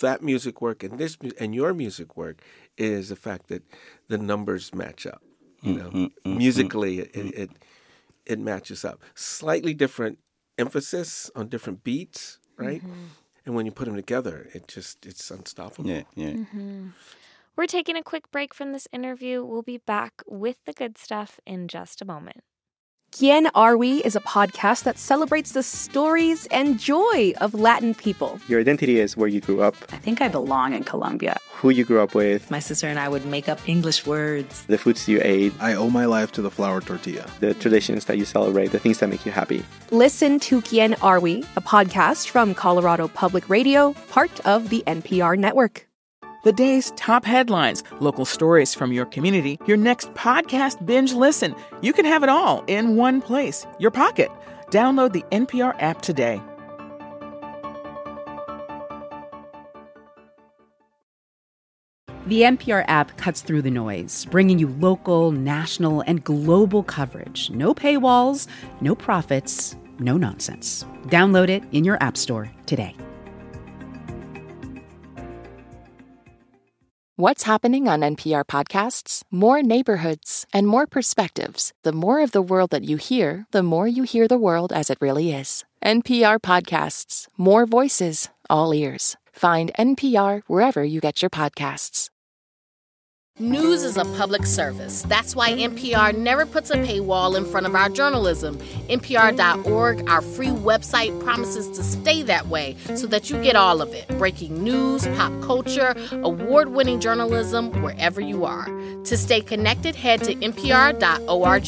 that 0.02 0.22
music 0.22 0.62
work 0.62 0.84
and 0.84 0.98
this 1.00 1.18
and 1.40 1.56
your 1.56 1.74
music 1.74 2.16
work 2.16 2.42
is 2.78 3.10
the 3.10 3.16
fact 3.16 3.48
that 3.48 3.64
the 4.08 4.18
numbers 4.18 4.74
match 4.74 5.06
up. 5.06 5.22
You 5.62 5.74
mm, 5.74 5.78
know, 5.78 5.90
mm, 5.90 6.12
mm, 6.26 6.38
musically, 6.38 7.00
it, 7.00 7.16
it 7.16 7.34
it 7.36 7.50
it 8.26 8.40
matches 8.40 8.86
up. 8.86 9.02
Slightly 9.16 9.74
different 9.74 10.20
emphasis 10.58 11.30
on 11.36 11.48
different 11.48 11.84
beats, 11.84 12.40
right? 12.58 12.82
Mm-hmm. 12.82 13.06
And 13.46 13.56
when 13.56 13.66
you 13.66 13.72
put 13.72 13.86
them 13.86 13.96
together, 13.96 14.48
it 14.54 14.68
just 14.68 15.06
it's 15.06 15.32
unstoppable. 15.32 15.90
Yeah, 15.90 16.04
yeah. 16.16 16.32
Mm-hmm. 16.32 16.90
We're 17.56 17.68
taking 17.68 17.98
a 17.98 18.04
quick 18.04 18.32
break 18.32 18.54
from 18.54 18.72
this 18.72 18.88
interview. 18.92 19.44
We'll 19.44 19.62
be 19.62 19.78
back 19.78 20.24
with 20.26 20.58
the 20.66 20.74
good 20.74 20.98
stuff 20.98 21.40
in 21.46 21.68
just 21.68 22.02
a 22.02 22.06
moment. 22.06 22.44
Quién 23.12 23.50
Are 23.56 23.76
We 23.78 24.02
is 24.04 24.16
a 24.16 24.22
podcast 24.22 24.84
that 24.84 24.98
celebrates 24.98 25.52
the 25.52 25.64
stories 25.64 26.46
and 26.50 26.80
joy 26.80 27.34
of 27.42 27.54
Latin 27.54 27.94
people. 27.94 28.40
Your 28.48 28.62
identity 28.62 29.00
is 29.02 29.18
where 29.18 29.28
you 29.28 29.42
grew 29.42 29.62
up, 29.62 29.76
I 29.92 29.98
think 29.98 30.22
I 30.22 30.30
belong 30.30 30.74
in 30.74 30.84
Colombia. 30.86 31.38
who 31.62 31.70
you 31.72 31.84
grew 31.84 32.00
up 32.02 32.16
with, 32.16 32.50
My 32.50 32.60
sister 32.60 32.88
and 32.88 32.98
I 32.98 33.10
would 33.10 33.26
make 33.26 33.50
up 33.50 33.60
English 33.68 34.06
words. 34.08 34.64
the 34.68 34.78
foods 34.78 35.08
you 35.10 35.20
ate, 35.24 35.52
I 35.60 35.74
owe 35.76 35.90
my 35.90 36.06
life 36.06 36.32
to 36.34 36.42
the 36.42 36.50
flour 36.50 36.80
tortilla. 36.82 37.26
the 37.42 37.54
traditions 37.54 38.06
that 38.06 38.18
you 38.18 38.24
celebrate, 38.26 38.72
the 38.72 38.80
things 38.80 39.00
that 39.00 39.10
make 39.10 39.26
you 39.26 39.32
happy. 39.34 39.64
Listen 39.92 40.40
to 40.40 40.62
Quién 40.62 40.96
Are 41.04 41.20
We, 41.20 41.44
a 41.58 41.62
podcast 41.62 42.30
from 42.30 42.54
Colorado 42.56 43.10
Public 43.10 43.50
Radio, 43.50 43.94
part 44.10 44.40
of 44.48 44.70
the 44.70 44.84
NPR 44.88 45.38
network. 45.38 45.86
The 46.44 46.52
day's 46.52 46.92
top 46.96 47.24
headlines, 47.24 47.84
local 48.00 48.26
stories 48.26 48.74
from 48.74 48.92
your 48.92 49.06
community, 49.06 49.60
your 49.68 49.78
next 49.78 50.12
podcast 50.16 50.84
binge 50.86 51.14
listen. 51.14 51.56
You 51.82 51.94
can 51.94 52.06
have 52.06 52.24
it 52.24 52.30
all 52.30 52.64
in 52.66 52.96
one 52.96 53.22
place, 53.22 53.68
your 53.78 53.92
pocket. 53.92 54.32
Download 54.72 55.14
the 55.14 55.24
NPR 55.32 55.76
app 55.80 56.02
today. 56.02 56.42
The 62.26 62.42
NPR 62.44 62.86
app 62.88 63.18
cuts 63.18 63.42
through 63.42 63.62
the 63.62 63.72
noise, 63.72 64.26
bringing 64.26 64.58
you 64.58 64.70
local, 64.80 65.32
national, 65.32 66.02
and 66.02 66.24
global 66.24 66.82
coverage. 66.82 67.52
No 67.52 67.76
paywalls, 67.76 68.48
no 68.80 68.96
profits, 68.96 69.76
no 70.00 70.18
nonsense. 70.18 70.86
Download 71.08 71.50
it 71.50 71.64
in 71.72 71.84
your 71.84 72.02
App 72.02 72.16
Store 72.16 72.50
today. 72.66 72.96
What's 77.22 77.44
happening 77.44 77.88
on 77.88 78.00
NPR 78.00 78.46
podcasts? 78.46 79.22
More 79.30 79.62
neighborhoods 79.62 80.48
and 80.52 80.66
more 80.66 80.88
perspectives. 80.88 81.72
The 81.84 81.92
more 81.92 82.20
of 82.20 82.32
the 82.32 82.42
world 82.42 82.72
that 82.72 82.84
you 82.84 82.98
hear, 82.98 83.46
the 83.52 83.62
more 83.62 83.88
you 83.88 84.02
hear 84.02 84.28
the 84.28 84.40
world 84.40 84.74
as 84.74 84.90
it 84.90 84.98
really 85.00 85.32
is. 85.32 85.64
NPR 85.86 86.40
podcasts, 86.40 87.28
more 87.38 87.68
voices, 87.68 88.30
all 88.50 88.74
ears. 88.74 89.18
Find 89.32 89.72
NPR 89.78 90.42
wherever 90.48 90.84
you 90.84 91.00
get 91.00 91.22
your 91.22 91.30
podcasts. 91.30 92.10
News 93.42 93.82
is 93.82 93.98
a 93.98 94.06
public 94.18 94.46
service. 94.46 95.02
That's 95.02 95.36
why 95.36 95.52
NPR 95.54 96.16
never 96.16 96.46
puts 96.46 96.70
a 96.70 96.76
paywall 96.76 97.36
in 97.36 97.44
front 97.44 97.66
of 97.66 97.74
our 97.74 97.90
journalism. 97.90 98.60
NPR.org, 98.88 100.08
our 100.08 100.22
free 100.22 100.50
website, 100.50 101.20
promises 101.24 101.68
to 101.76 101.84
stay 101.84 102.22
that 102.22 102.50
way 102.50 102.78
so 102.94 103.08
that 103.08 103.32
you 103.32 103.42
get 103.42 103.56
all 103.56 103.82
of 103.82 103.96
it 103.96 104.08
breaking 104.20 104.64
news, 104.64 105.08
pop 105.18 105.32
culture, 105.42 105.96
award 106.12 106.70
winning 106.70 107.00
journalism, 107.00 107.72
wherever 107.82 108.22
you 108.22 108.46
are. 108.46 108.68
To 109.06 109.18
stay 109.18 109.42
connected, 109.42 109.96
head 109.96 110.24
to 110.26 110.36
NPR.org. 110.36 111.68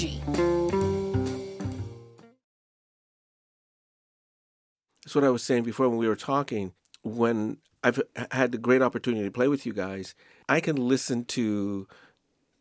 That's 5.04 5.16
what 5.16 5.24
I 5.24 5.30
was 5.30 5.42
saying 5.42 5.64
before 5.64 5.90
when 5.90 5.98
we 5.98 6.08
were 6.08 6.16
talking. 6.16 6.74
When 7.02 7.58
I've 7.84 8.02
had 8.32 8.52
the 8.52 8.58
great 8.58 8.82
opportunity 8.82 9.26
to 9.26 9.32
play 9.32 9.48
with 9.48 9.66
you 9.66 9.74
guys, 9.74 10.16
I 10.48 10.60
can 10.60 10.76
listen 10.76 11.26
to 11.26 11.88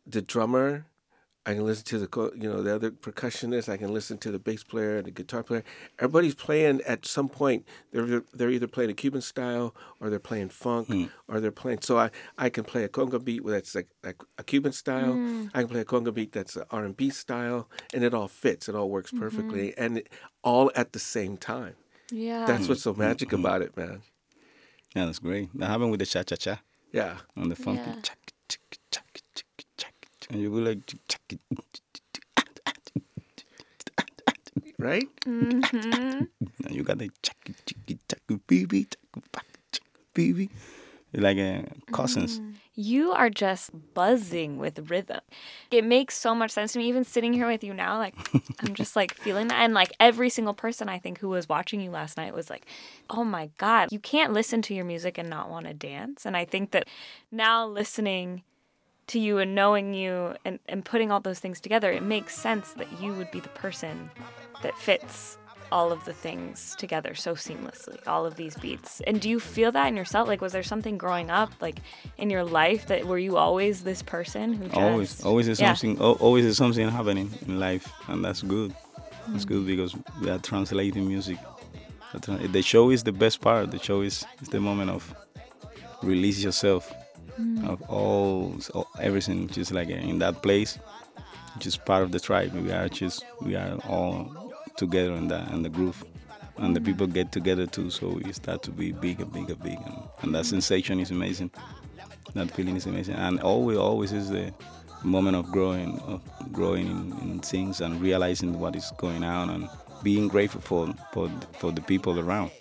the 0.05 0.21
drummer. 0.21 0.85
I 1.45 1.55
can 1.55 1.65
listen 1.65 1.83
to 1.85 1.99
the 1.99 2.31
you 2.37 2.49
know 2.49 2.63
the 2.63 2.73
other 2.73 2.89
percussionist. 2.89 3.67
I 3.67 3.75
can 3.75 3.93
listen 3.93 4.17
to 4.19 4.31
the 4.31 4.39
bass 4.39 4.63
player 4.63 4.95
and 4.95 5.05
the 5.05 5.11
guitar 5.11 5.43
player. 5.43 5.65
Everybody's 5.99 6.35
playing 6.35 6.81
at 6.87 7.05
some 7.05 7.27
point. 7.27 7.67
They're 7.91 8.23
they're 8.33 8.49
either 8.49 8.67
playing 8.67 8.91
a 8.91 8.93
Cuban 8.93 9.19
style 9.19 9.75
or 9.99 10.09
they're 10.09 10.19
playing 10.19 10.49
funk 10.49 10.87
hmm. 10.87 11.05
or 11.27 11.41
they're 11.41 11.51
playing. 11.51 11.79
So 11.81 11.97
I, 11.97 12.11
I 12.37 12.49
can 12.49 12.63
play 12.63 12.85
a 12.85 12.89
conga 12.89 13.21
beat 13.21 13.45
that's 13.45 13.75
like, 13.75 13.89
like 14.05 14.23
a 14.37 14.43
Cuban 14.45 14.71
style. 14.71 15.15
Mm. 15.15 15.49
I 15.53 15.59
can 15.59 15.67
play 15.67 15.81
a 15.81 15.85
conga 15.85 16.13
beat 16.13 16.31
that's 16.31 16.55
an 16.55 16.63
R 16.71 16.85
and 16.85 16.95
B 16.95 17.09
style, 17.09 17.69
and 17.93 18.05
it 18.05 18.13
all 18.13 18.29
fits. 18.29 18.69
It 18.69 18.75
all 18.75 18.89
works 18.89 19.11
mm-hmm. 19.11 19.23
perfectly, 19.23 19.77
and 19.77 19.97
it, 19.97 20.09
all 20.45 20.71
at 20.75 20.93
the 20.93 20.99
same 20.99 21.35
time. 21.35 21.75
Yeah. 22.09 22.45
That's 22.45 22.69
what's 22.69 22.83
so 22.83 22.93
mm-hmm. 22.93 23.01
magic 23.01 23.33
about 23.33 23.61
it, 23.61 23.75
man. 23.75 24.01
Yeah, 24.95 25.05
that's 25.05 25.19
great. 25.19 25.49
That 25.57 25.67
happened 25.67 25.91
with 25.91 25.99
the 25.99 26.05
cha 26.05 26.23
cha 26.23 26.35
cha 26.35 26.59
Yeah. 26.91 27.17
on 27.35 27.49
the 27.49 27.55
funky 27.55 27.81
Yeah. 27.89 27.95
chack, 28.01 28.19
chack, 28.47 28.77
chack, 28.91 29.21
chack, 29.35 29.45
chack. 29.77 29.93
And 30.29 30.41
you 30.41 30.49
go 30.51 30.57
like 30.57 30.79
chack, 31.07 31.21
Right? 34.79 35.07
Mm-hmm. 35.25 36.23
and 36.65 36.75
you 36.75 36.83
got 36.83 36.97
the 36.97 37.09
chack, 37.21 37.37
chack, 37.65 37.97
chack, 38.07 38.21
baby, 38.47 38.85
chack, 38.85 39.23
back, 39.31 39.45
chack, 39.71 39.83
baby. 40.13 40.49
It's 41.13 41.23
like 41.23 41.37
uh, 41.37 41.61
cousins. 41.91 42.41
You 42.75 43.11
are 43.11 43.29
just 43.29 43.71
buzzing 43.93 44.57
with 44.57 44.89
rhythm. 44.89 45.19
It 45.69 45.83
makes 45.83 46.17
so 46.17 46.33
much 46.33 46.51
sense 46.51 46.73
to 46.73 46.79
me. 46.79 46.87
Even 46.87 47.03
sitting 47.03 47.33
here 47.33 47.47
with 47.47 47.63
you 47.63 47.73
now, 47.73 47.97
like 47.97 48.15
I'm 48.61 48.73
just 48.73 48.95
like 48.95 49.13
feeling 49.13 49.47
that. 49.49 49.61
And 49.61 49.73
like 49.73 49.93
every 49.99 50.29
single 50.29 50.53
person 50.53 50.89
I 50.89 50.97
think 50.97 51.19
who 51.19 51.29
was 51.29 51.47
watching 51.47 51.81
you 51.81 51.91
last 51.91 52.17
night 52.17 52.33
was 52.33 52.49
like, 52.49 52.65
oh 53.09 53.23
my 53.23 53.49
God, 53.57 53.91
you 53.91 53.99
can't 53.99 54.33
listen 54.33 54.61
to 54.63 54.73
your 54.73 54.85
music 54.85 55.17
and 55.17 55.29
not 55.29 55.49
want 55.49 55.67
to 55.67 55.73
dance. 55.73 56.25
And 56.25 56.35
I 56.35 56.45
think 56.45 56.71
that 56.71 56.87
now 57.31 57.67
listening 57.67 58.41
to 59.07 59.19
you 59.19 59.37
and 59.37 59.53
knowing 59.53 59.93
you 59.93 60.35
and, 60.45 60.59
and 60.67 60.83
putting 60.83 61.11
all 61.11 61.19
those 61.19 61.39
things 61.39 61.59
together, 61.59 61.91
it 61.91 62.03
makes 62.03 62.35
sense 62.35 62.73
that 62.73 63.01
you 63.01 63.13
would 63.13 63.29
be 63.31 63.39
the 63.39 63.49
person 63.49 64.09
that 64.61 64.77
fits 64.77 65.37
all 65.73 65.91
of 65.91 66.05
the 66.05 66.13
things 66.13 66.75
together 66.77 67.15
so 67.15 67.33
seamlessly, 67.33 67.97
all 68.07 68.27
of 68.27 68.35
these 68.35 68.55
beats. 68.57 69.01
And 69.07 69.19
do 69.19 69.27
you 69.27 69.39
feel 69.39 69.71
that 69.71 69.87
in 69.87 69.95
yourself? 69.97 70.27
Like, 70.27 70.39
was 70.39 70.53
there 70.53 70.61
something 70.61 70.99
growing 70.99 71.31
up, 71.31 71.51
like 71.61 71.79
in 72.19 72.29
your 72.29 72.43
life, 72.43 72.85
that 72.87 73.07
were 73.07 73.17
you 73.17 73.37
always 73.37 73.83
this 73.83 74.03
person 74.03 74.53
who 74.53 74.65
just 74.65 74.77
Always, 74.77 75.25
always 75.25 75.47
is 75.47 75.59
Yeah. 75.59 75.73
something. 75.73 75.99
Always 75.99 76.45
is 76.45 76.57
something 76.57 76.87
happening 76.87 77.31
in 77.47 77.59
life, 77.59 77.91
and 78.07 78.23
that's 78.23 78.43
good. 78.43 78.71
That's 79.29 79.45
good 79.45 79.65
because 79.65 79.95
we 80.21 80.29
are 80.29 80.37
translating 80.37 81.07
music. 81.07 81.39
The 82.57 82.61
show 82.61 82.91
is 82.91 83.01
the 83.03 83.15
best 83.23 83.41
part. 83.41 83.71
The 83.71 83.79
show 83.79 84.01
is, 84.01 84.25
is 84.43 84.49
the 84.49 84.59
moment 84.59 84.91
of 84.91 85.01
release 86.03 86.43
yourself 86.43 86.93
hmm. 87.35 87.65
of 87.65 87.81
all, 87.89 88.55
all 88.75 88.87
everything. 89.01 89.47
Just 89.47 89.71
like 89.71 89.89
in 89.89 90.19
that 90.19 90.43
place, 90.43 90.77
just 91.57 91.83
part 91.85 92.03
of 92.03 92.11
the 92.11 92.19
tribe. 92.19 92.53
We 92.53 92.71
are 92.71 92.89
just 92.89 93.25
we 93.41 93.55
are 93.55 93.79
all 93.89 94.42
together 94.77 95.13
in 95.13 95.27
the 95.27 95.39
in 95.53 95.63
the 95.63 95.69
groove, 95.69 96.03
and 96.57 96.75
the 96.75 96.81
people 96.81 97.07
get 97.07 97.31
together 97.31 97.65
too. 97.65 97.89
So 97.89 98.09
we 98.09 98.31
start 98.33 98.63
to 98.63 98.71
be 98.71 98.91
bigger, 98.91 99.25
bigger, 99.25 99.55
bigger, 99.55 99.81
and, 99.85 100.03
and 100.21 100.35
that 100.35 100.45
sensation 100.45 100.99
is 100.99 101.11
amazing. 101.11 101.51
That 102.33 102.51
feeling 102.51 102.75
is 102.75 102.85
amazing, 102.85 103.15
and 103.15 103.39
always, 103.41 103.77
always 103.77 104.11
is 104.11 104.29
the 104.29 104.53
moment 105.03 105.35
of 105.35 105.51
growing, 105.51 105.99
of 105.99 106.21
growing 106.51 106.87
in, 106.87 107.31
in 107.31 107.39
things 107.39 107.81
and 107.81 108.01
realizing 108.01 108.59
what 108.59 108.75
is 108.75 108.91
going 108.97 109.23
on 109.23 109.49
and 109.49 109.69
being 110.01 110.27
grateful 110.27 110.61
for 110.61 110.93
for 111.11 111.29
for 111.59 111.71
the 111.71 111.81
people 111.81 112.19
around. 112.19 112.51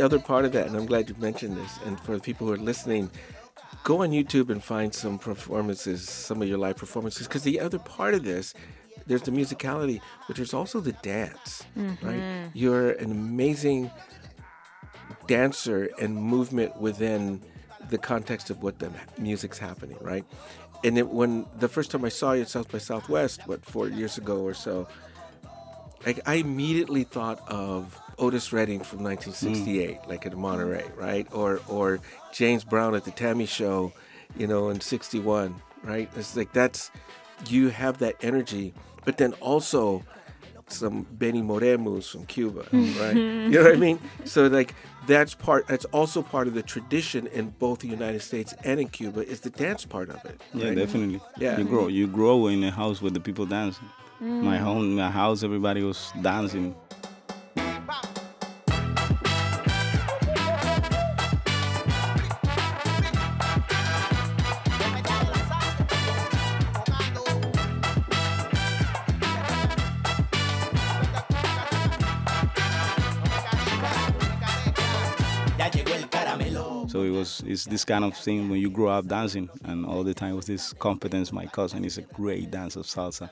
The 0.00 0.06
other 0.06 0.18
part 0.18 0.46
of 0.46 0.52
that, 0.52 0.66
and 0.66 0.74
I'm 0.74 0.86
glad 0.86 1.10
you 1.10 1.14
mentioned 1.18 1.58
this, 1.58 1.78
and 1.84 2.00
for 2.00 2.16
the 2.16 2.22
people 2.22 2.46
who 2.46 2.54
are 2.54 2.56
listening, 2.56 3.10
go 3.84 4.02
on 4.02 4.12
YouTube 4.12 4.48
and 4.48 4.64
find 4.64 4.94
some 4.94 5.18
performances, 5.18 6.08
some 6.08 6.40
of 6.40 6.48
your 6.48 6.56
live 6.56 6.78
performances, 6.78 7.28
because 7.28 7.42
the 7.42 7.60
other 7.60 7.78
part 7.78 8.14
of 8.14 8.24
this, 8.24 8.54
there's 9.06 9.20
the 9.20 9.30
musicality, 9.30 10.00
but 10.26 10.36
there's 10.36 10.54
also 10.54 10.80
the 10.80 10.92
dance, 11.02 11.64
right? 11.76 11.98
Mm-hmm. 11.98 12.48
You're 12.54 12.92
an 12.92 13.10
amazing 13.10 13.90
dancer 15.26 15.90
and 16.00 16.16
movement 16.16 16.80
within 16.80 17.42
the 17.90 17.98
context 17.98 18.48
of 18.48 18.62
what 18.62 18.78
the 18.78 18.90
music's 19.18 19.58
happening, 19.58 19.98
right? 20.00 20.24
And 20.82 20.96
it, 20.96 21.08
when 21.08 21.44
the 21.58 21.68
first 21.68 21.90
time 21.90 22.06
I 22.06 22.08
saw 22.08 22.32
you 22.32 22.40
at 22.40 22.48
South 22.48 22.72
by 22.72 22.78
Southwest, 22.78 23.46
what 23.46 23.66
four 23.66 23.86
years 23.86 24.16
ago 24.16 24.40
or 24.40 24.54
so, 24.54 24.88
I 26.24 26.36
immediately 26.36 27.04
thought 27.04 27.46
of 27.50 28.00
Otis 28.20 28.52
Redding 28.52 28.80
from 28.80 29.02
1968, 29.02 29.98
like 30.08 30.26
at 30.26 30.36
Monterey, 30.36 30.84
right? 30.96 31.26
Or 31.32 31.60
or 31.68 32.00
James 32.32 32.64
Brown 32.64 32.94
at 32.94 33.04
the 33.04 33.10
T.A.M.I. 33.10 33.46
Show, 33.46 33.92
you 34.36 34.46
know, 34.46 34.68
in 34.70 34.80
'61, 34.80 35.54
right? 35.82 36.08
It's 36.16 36.36
like 36.36 36.52
that's 36.52 36.90
you 37.48 37.70
have 37.70 37.98
that 37.98 38.16
energy, 38.22 38.74
but 39.04 39.16
then 39.16 39.32
also 39.40 40.04
some 40.68 41.04
Benny 41.12 41.42
Moremus 41.42 42.08
from 42.10 42.26
Cuba, 42.26 42.60
right? 42.72 43.16
you 43.16 43.50
know 43.50 43.62
what 43.64 43.72
I 43.72 43.76
mean? 43.76 43.98
So 44.24 44.46
like 44.46 44.74
that's 45.08 45.34
part. 45.34 45.66
That's 45.66 45.86
also 45.86 46.22
part 46.22 46.46
of 46.46 46.54
the 46.54 46.62
tradition 46.62 47.26
in 47.28 47.50
both 47.58 47.80
the 47.80 47.88
United 47.88 48.20
States 48.22 48.54
and 48.64 48.78
in 48.78 48.88
Cuba 48.88 49.26
is 49.26 49.40
the 49.40 49.50
dance 49.50 49.84
part 49.84 50.10
of 50.10 50.24
it. 50.26 50.40
Yeah, 50.54 50.66
right? 50.66 50.76
definitely. 50.76 51.20
Yeah. 51.38 51.58
You 51.58 51.64
grow 51.64 51.88
you 51.88 52.06
grow 52.06 52.46
in 52.48 52.62
a 52.62 52.70
house 52.70 53.00
with 53.02 53.14
the 53.14 53.20
people 53.20 53.46
dancing. 53.46 53.88
My 54.20 54.58
Mm. 54.58 54.60
home, 54.60 54.94
my 54.96 55.10
house, 55.10 55.42
everybody 55.42 55.82
was 55.82 56.12
dancing. 56.20 56.74
So 77.24 77.44
it 77.44 77.48
was 77.48 77.52
it's 77.52 77.64
this 77.66 77.84
kind 77.84 78.04
of 78.04 78.16
thing 78.16 78.48
when 78.50 78.60
you 78.60 78.70
grow 78.70 78.88
up 78.88 79.06
dancing, 79.06 79.48
and 79.64 79.84
all 79.86 80.02
the 80.04 80.14
time 80.14 80.36
with 80.36 80.46
this 80.46 80.72
competence. 80.74 81.32
My 81.32 81.46
cousin 81.46 81.84
is 81.84 81.98
a 81.98 82.02
great 82.02 82.50
dancer 82.50 82.80
of 82.80 82.86
salsa, 82.86 83.28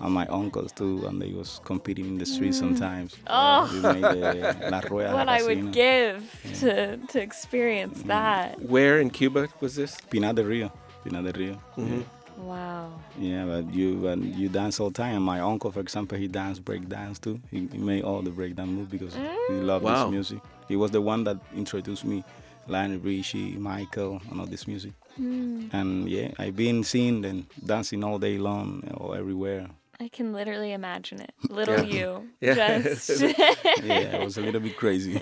and 0.00 0.12
my 0.12 0.26
uncles 0.26 0.72
too, 0.72 1.06
and 1.06 1.20
they 1.22 1.32
was 1.32 1.60
competing 1.64 2.06
in 2.06 2.18
the 2.18 2.26
street 2.26 2.52
Mm. 2.52 2.58
sometimes. 2.58 3.16
Oh. 3.28 3.68
We 3.72 3.80
made 3.80 4.02
the 4.02 4.68
La 4.70 4.80
Rueda 4.90 5.12
what 5.14 5.28
I 5.28 5.38
Casino. 5.38 5.64
would 5.64 5.72
give 5.72 6.22
to 6.60 6.96
to 6.96 7.20
experience 7.22 8.02
that. 8.06 8.60
Where 8.60 9.00
in 9.00 9.10
Cuba 9.10 9.48
was 9.60 9.74
this? 9.76 9.96
Pinar 10.10 10.32
del 10.34 10.46
Rio. 10.46 10.70
Pinar 11.04 11.22
del 11.22 11.32
Rio. 11.32 11.56
Mhm. 11.76 12.04
Wow. 12.38 12.90
Yeah, 13.18 13.46
but 13.46 13.74
you 13.74 14.06
and 14.08 14.24
you 14.36 14.48
dance 14.48 14.78
all 14.80 14.90
the 14.90 15.02
time. 15.02 15.22
My 15.22 15.40
uncle, 15.40 15.72
for 15.72 15.80
example, 15.80 16.16
he 16.18 16.28
danced 16.28 16.64
break 16.64 16.88
dance 16.88 17.18
too. 17.18 17.40
He, 17.50 17.66
he 17.72 17.78
made 17.78 18.04
all 18.04 18.22
the 18.22 18.30
break 18.30 18.54
dance 18.54 18.70
moves 18.70 18.90
because 18.90 19.14
he 19.48 19.54
loved 19.54 19.84
Wow. 19.84 20.04
this 20.04 20.10
music. 20.12 20.38
He 20.68 20.76
was 20.76 20.90
the 20.92 21.00
one 21.00 21.24
that 21.24 21.36
introduced 21.56 22.04
me, 22.04 22.22
Lionel 22.68 22.98
Richie, 23.00 23.56
Michael, 23.56 24.20
and 24.30 24.40
all 24.40 24.46
this 24.46 24.66
music. 24.66 24.92
Mm. 25.20 25.72
And 25.72 26.08
yeah, 26.08 26.30
I've 26.38 26.56
been 26.56 26.84
seen 26.84 27.22
them 27.22 27.46
dancing 27.64 28.04
all 28.04 28.18
day 28.18 28.38
long 28.38 28.82
or 28.96 29.16
everywhere. 29.16 29.68
I 30.00 30.08
can 30.08 30.32
literally 30.32 30.72
imagine 30.72 31.20
it. 31.20 31.32
Little 31.50 31.82
Yeah. 31.84 31.96
you. 31.98 32.28
Yeah. 32.40 32.78
Just 32.82 33.10
yeah, 33.82 34.16
it 34.16 34.24
was 34.24 34.38
a 34.38 34.42
little 34.42 34.60
bit 34.60 34.76
crazy. 34.76 35.14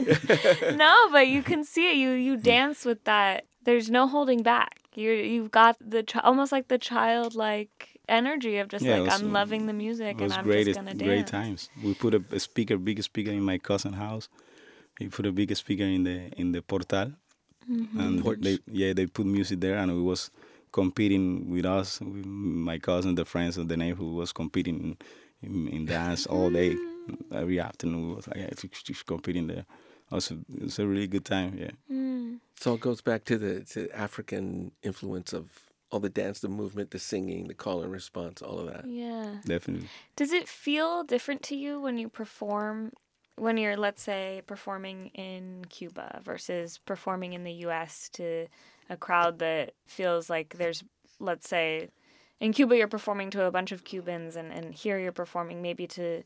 no, 0.77 1.09
but 1.11 1.29
you 1.29 1.43
can 1.43 1.65
see 1.65 1.91
it. 1.93 1.97
You 1.97 2.11
you 2.11 2.37
dance 2.37 2.85
with 2.85 3.03
that. 3.05 3.45
There's 3.65 3.91
no 3.91 4.07
holding 4.07 4.43
back. 4.43 4.81
You 4.95 5.11
you've 5.13 5.51
got 5.51 5.77
the 5.81 6.03
chi- 6.03 6.21
almost 6.21 6.53
like 6.53 6.69
the 6.69 6.79
childlike 6.79 7.99
energy 8.09 8.59
of 8.59 8.69
just 8.69 8.85
Yeah, 8.85 8.99
like 8.99 9.11
was- 9.11 9.21
I'm 9.23 9.33
loving 9.33 9.67
the 9.67 9.73
music 9.73 10.21
and 10.21 10.33
I'm 10.33 10.45
great, 10.45 10.67
just 10.67 10.79
gonna 10.79 10.95
dance. 10.95 11.03
great 11.11 11.27
times. 11.27 11.71
We 11.83 11.95
put 11.95 12.13
a, 12.15 12.23
a 12.33 12.39
speaker, 12.39 12.77
big 12.79 13.03
speaker 13.03 13.31
in 13.31 13.43
my 13.43 13.59
cousin's 13.59 13.97
house. 13.97 14.29
He 14.99 15.09
put 15.09 15.27
a 15.27 15.33
big 15.33 15.55
speaker 15.57 15.85
in 15.85 16.05
the 16.05 16.19
in 16.41 16.53
the 16.53 16.63
portal, 16.63 17.13
Mhm. 17.71 17.99
and 17.99 18.23
Porch. 18.23 18.41
they 18.41 18.59
yeah 18.71 18.93
they 18.93 19.07
put 19.07 19.27
music 19.27 19.61
there, 19.61 19.77
and 19.77 19.95
we 19.95 20.03
was 20.03 20.31
competing 20.73 21.51
with 21.51 21.65
us, 21.65 22.01
with 22.01 22.27
my 22.27 22.79
cousin, 22.79 23.15
the 23.15 23.25
friends 23.25 23.57
of 23.57 23.69
the 23.69 23.77
neighborhood 23.77 24.15
was 24.15 24.33
competing 24.33 24.97
in, 25.43 25.69
in 25.69 25.87
dance 25.87 26.27
all 26.27 26.51
day, 26.51 26.77
every 27.33 27.59
afternoon. 27.61 28.09
We 28.09 28.15
was 28.15 28.29
like 28.29 28.37
yeah, 28.37 28.51
just 28.85 29.07
competing 29.07 29.47
there. 29.47 29.65
It 30.11 30.15
was, 30.15 30.31
a, 30.31 30.83
a 30.83 30.87
really 30.87 31.09
good 31.09 31.25
time. 31.25 31.57
Yeah. 31.59 31.71
Mm. 31.91 32.39
So 32.61 32.75
it 32.75 32.81
goes 32.81 33.01
back 33.01 33.25
to 33.25 33.39
the 33.39 33.65
to 33.73 33.91
African 33.91 34.73
influence 34.83 35.33
of 35.33 35.51
all 35.91 36.01
the 36.01 36.09
dance, 36.09 36.41
the 36.41 36.49
movement, 36.49 36.91
the 36.91 36.99
singing, 36.99 37.49
the 37.49 37.55
call 37.55 37.83
and 37.83 37.93
response, 37.93 38.43
all 38.43 38.59
of 38.59 38.67
that. 38.67 38.87
Yeah. 38.87 39.37
Definitely. 39.45 39.89
Does 40.17 40.33
it 40.33 40.49
feel 40.49 41.05
different 41.05 41.43
to 41.45 41.57
you 41.57 41.81
when 41.81 41.99
you 41.99 42.09
perform 42.09 42.93
when 43.37 43.57
you're 43.57 43.77
let's 43.77 44.03
say 44.03 44.43
performing 44.47 45.09
in 45.15 45.65
Cuba 45.69 46.21
versus 46.25 46.79
performing 46.79 47.33
in 47.35 47.45
the 47.45 47.53
US 47.67 48.09
to 48.15 48.47
a 48.89 48.97
crowd 48.97 49.39
that 49.39 49.75
feels 49.87 50.29
like 50.31 50.57
there's 50.59 50.83
let's 51.21 51.49
say 51.49 51.89
in 52.41 52.53
Cuba 52.53 52.77
you're 52.77 52.89
performing 52.89 53.31
to 53.31 53.45
a 53.45 53.51
bunch 53.51 53.73
of 53.73 53.85
Cubans 53.85 54.37
and, 54.37 54.53
and 54.53 54.75
here 54.75 54.99
you're 54.99 55.13
performing 55.13 55.63
maybe 55.63 55.87
to 55.89 56.23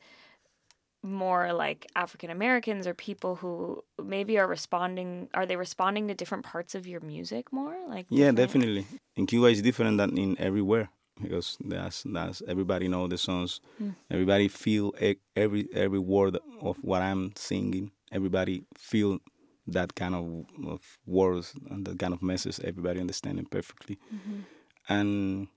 more 1.02 1.52
like 1.52 1.86
African 1.96 2.30
Americans 2.30 2.86
or 2.86 2.92
people 2.94 3.36
who 3.36 3.82
maybe 4.02 4.38
are 4.38 4.46
responding 4.46 5.28
are 5.34 5.46
they 5.46 5.56
responding 5.56 6.08
to 6.08 6.14
different 6.14 6.44
parts 6.44 6.74
of 6.74 6.86
your 6.86 7.00
music 7.00 7.52
more? 7.52 7.76
Like 7.88 8.06
Yeah, 8.08 8.32
definitely. 8.32 8.86
In 9.16 9.26
Cuba, 9.26 9.46
it's 9.46 9.62
different 9.62 9.98
than 9.98 10.16
in 10.16 10.38
everywhere 10.38 10.90
because 11.22 11.56
that's 11.64 12.04
that's 12.06 12.42
everybody 12.48 12.88
know 12.88 13.08
the 13.08 13.18
songs. 13.18 13.60
Mm. 13.80 13.94
Everybody 14.10 14.48
feel 14.48 14.92
every 15.36 15.68
every 15.74 15.98
word 15.98 16.38
of 16.60 16.76
what 16.82 17.02
I'm 17.02 17.32
singing. 17.36 17.90
Everybody 18.12 18.64
feel 18.76 19.18
that 19.66 19.94
kind 19.94 20.14
of, 20.14 20.44
of 20.66 20.80
words 21.06 21.54
and 21.70 21.86
that 21.86 21.98
kind 21.98 22.12
of 22.12 22.22
message. 22.22 22.58
Everybody 22.64 23.00
understand 23.00 23.38
it 23.38 23.50
perfectly, 23.50 23.98
Mhm. 24.12 24.44
and 24.88 25.48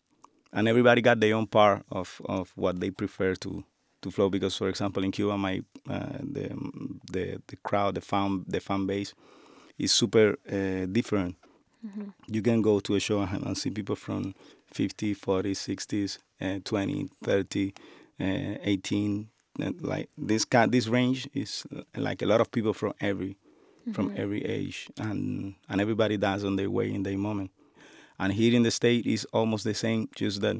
and 0.52 0.68
everybody 0.68 1.02
got 1.02 1.20
their 1.20 1.36
own 1.36 1.48
part 1.48 1.84
of, 1.90 2.22
of 2.26 2.52
what 2.56 2.80
they 2.80 2.92
prefer 2.92 3.34
to 3.36 3.64
to 4.02 4.12
flow. 4.12 4.30
Because, 4.30 4.56
for 4.56 4.70
example, 4.70 5.04
in 5.04 5.12
Cuba, 5.12 5.38
my 5.38 5.64
uh, 5.90 6.18
the 6.22 6.50
the 7.12 7.42
the 7.48 7.56
crowd, 7.64 7.96
the 7.96 8.02
fan 8.02 8.44
the 8.48 8.60
fan 8.60 8.86
base 8.86 9.14
is 9.80 9.92
super 9.92 10.38
uh, 10.52 10.86
different 10.92 11.36
Mhm. 11.86 12.14
you 12.28 12.42
can 12.42 12.62
go 12.62 12.80
to 12.80 12.96
a 12.96 13.00
show 13.00 13.22
and 13.22 13.46
and 13.46 13.58
see 13.58 13.70
people 13.72 13.96
from 13.96 14.34
50 14.74 15.14
40 15.14 15.54
60s 15.54 16.18
uh, 16.42 16.60
20 16.64 17.10
30 17.24 17.74
uh, 18.20 18.24
18 18.64 19.30
and 19.60 19.82
like 19.82 20.10
this 20.18 20.46
kind 20.46 20.72
this 20.72 20.88
range 20.88 21.28
is 21.34 21.66
like 21.96 22.22
a 22.22 22.26
lot 22.26 22.42
of 22.42 22.52
people 22.52 22.74
from 22.74 22.94
every 23.00 23.38
from 23.94 24.10
Mhm. 24.10 24.18
every 24.20 24.42
age 24.46 24.88
and 24.98 25.54
and 25.70 25.82
everybody 25.82 26.18
does 26.18 26.44
on 26.44 26.56
their 26.56 26.70
way 26.70 26.90
in 26.94 27.04
their 27.04 27.18
moment 27.18 27.52
and 28.20 28.34
here 28.34 28.54
in 28.56 28.64
the 28.64 28.72
state 28.72 29.06
is 29.06 29.26
almost 29.34 29.64
the 29.64 29.74
same 29.74 30.08
just 30.16 30.42
that 30.42 30.58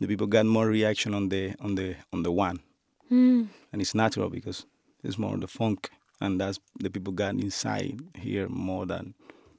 the 0.00 0.06
people 0.06 0.26
got 0.26 0.46
more 0.46 0.66
reaction 0.68 1.14
on 1.14 1.28
the 1.28 1.54
on 1.60 1.74
the 1.76 1.96
on 2.12 2.22
the 2.22 2.30
one 2.32 2.58
Mm. 3.10 3.48
and 3.72 3.80
it's 3.82 3.94
natural 3.94 4.28
because 4.30 4.66
it's 5.04 5.16
more 5.18 5.36
the 5.38 5.46
funk 5.46 5.90
and 6.20 6.40
that's 6.40 6.58
the 6.82 6.90
people 6.90 7.12
got 7.12 7.34
inside 7.34 8.00
here 8.14 8.48
more 8.48 8.84
than 8.86 9.14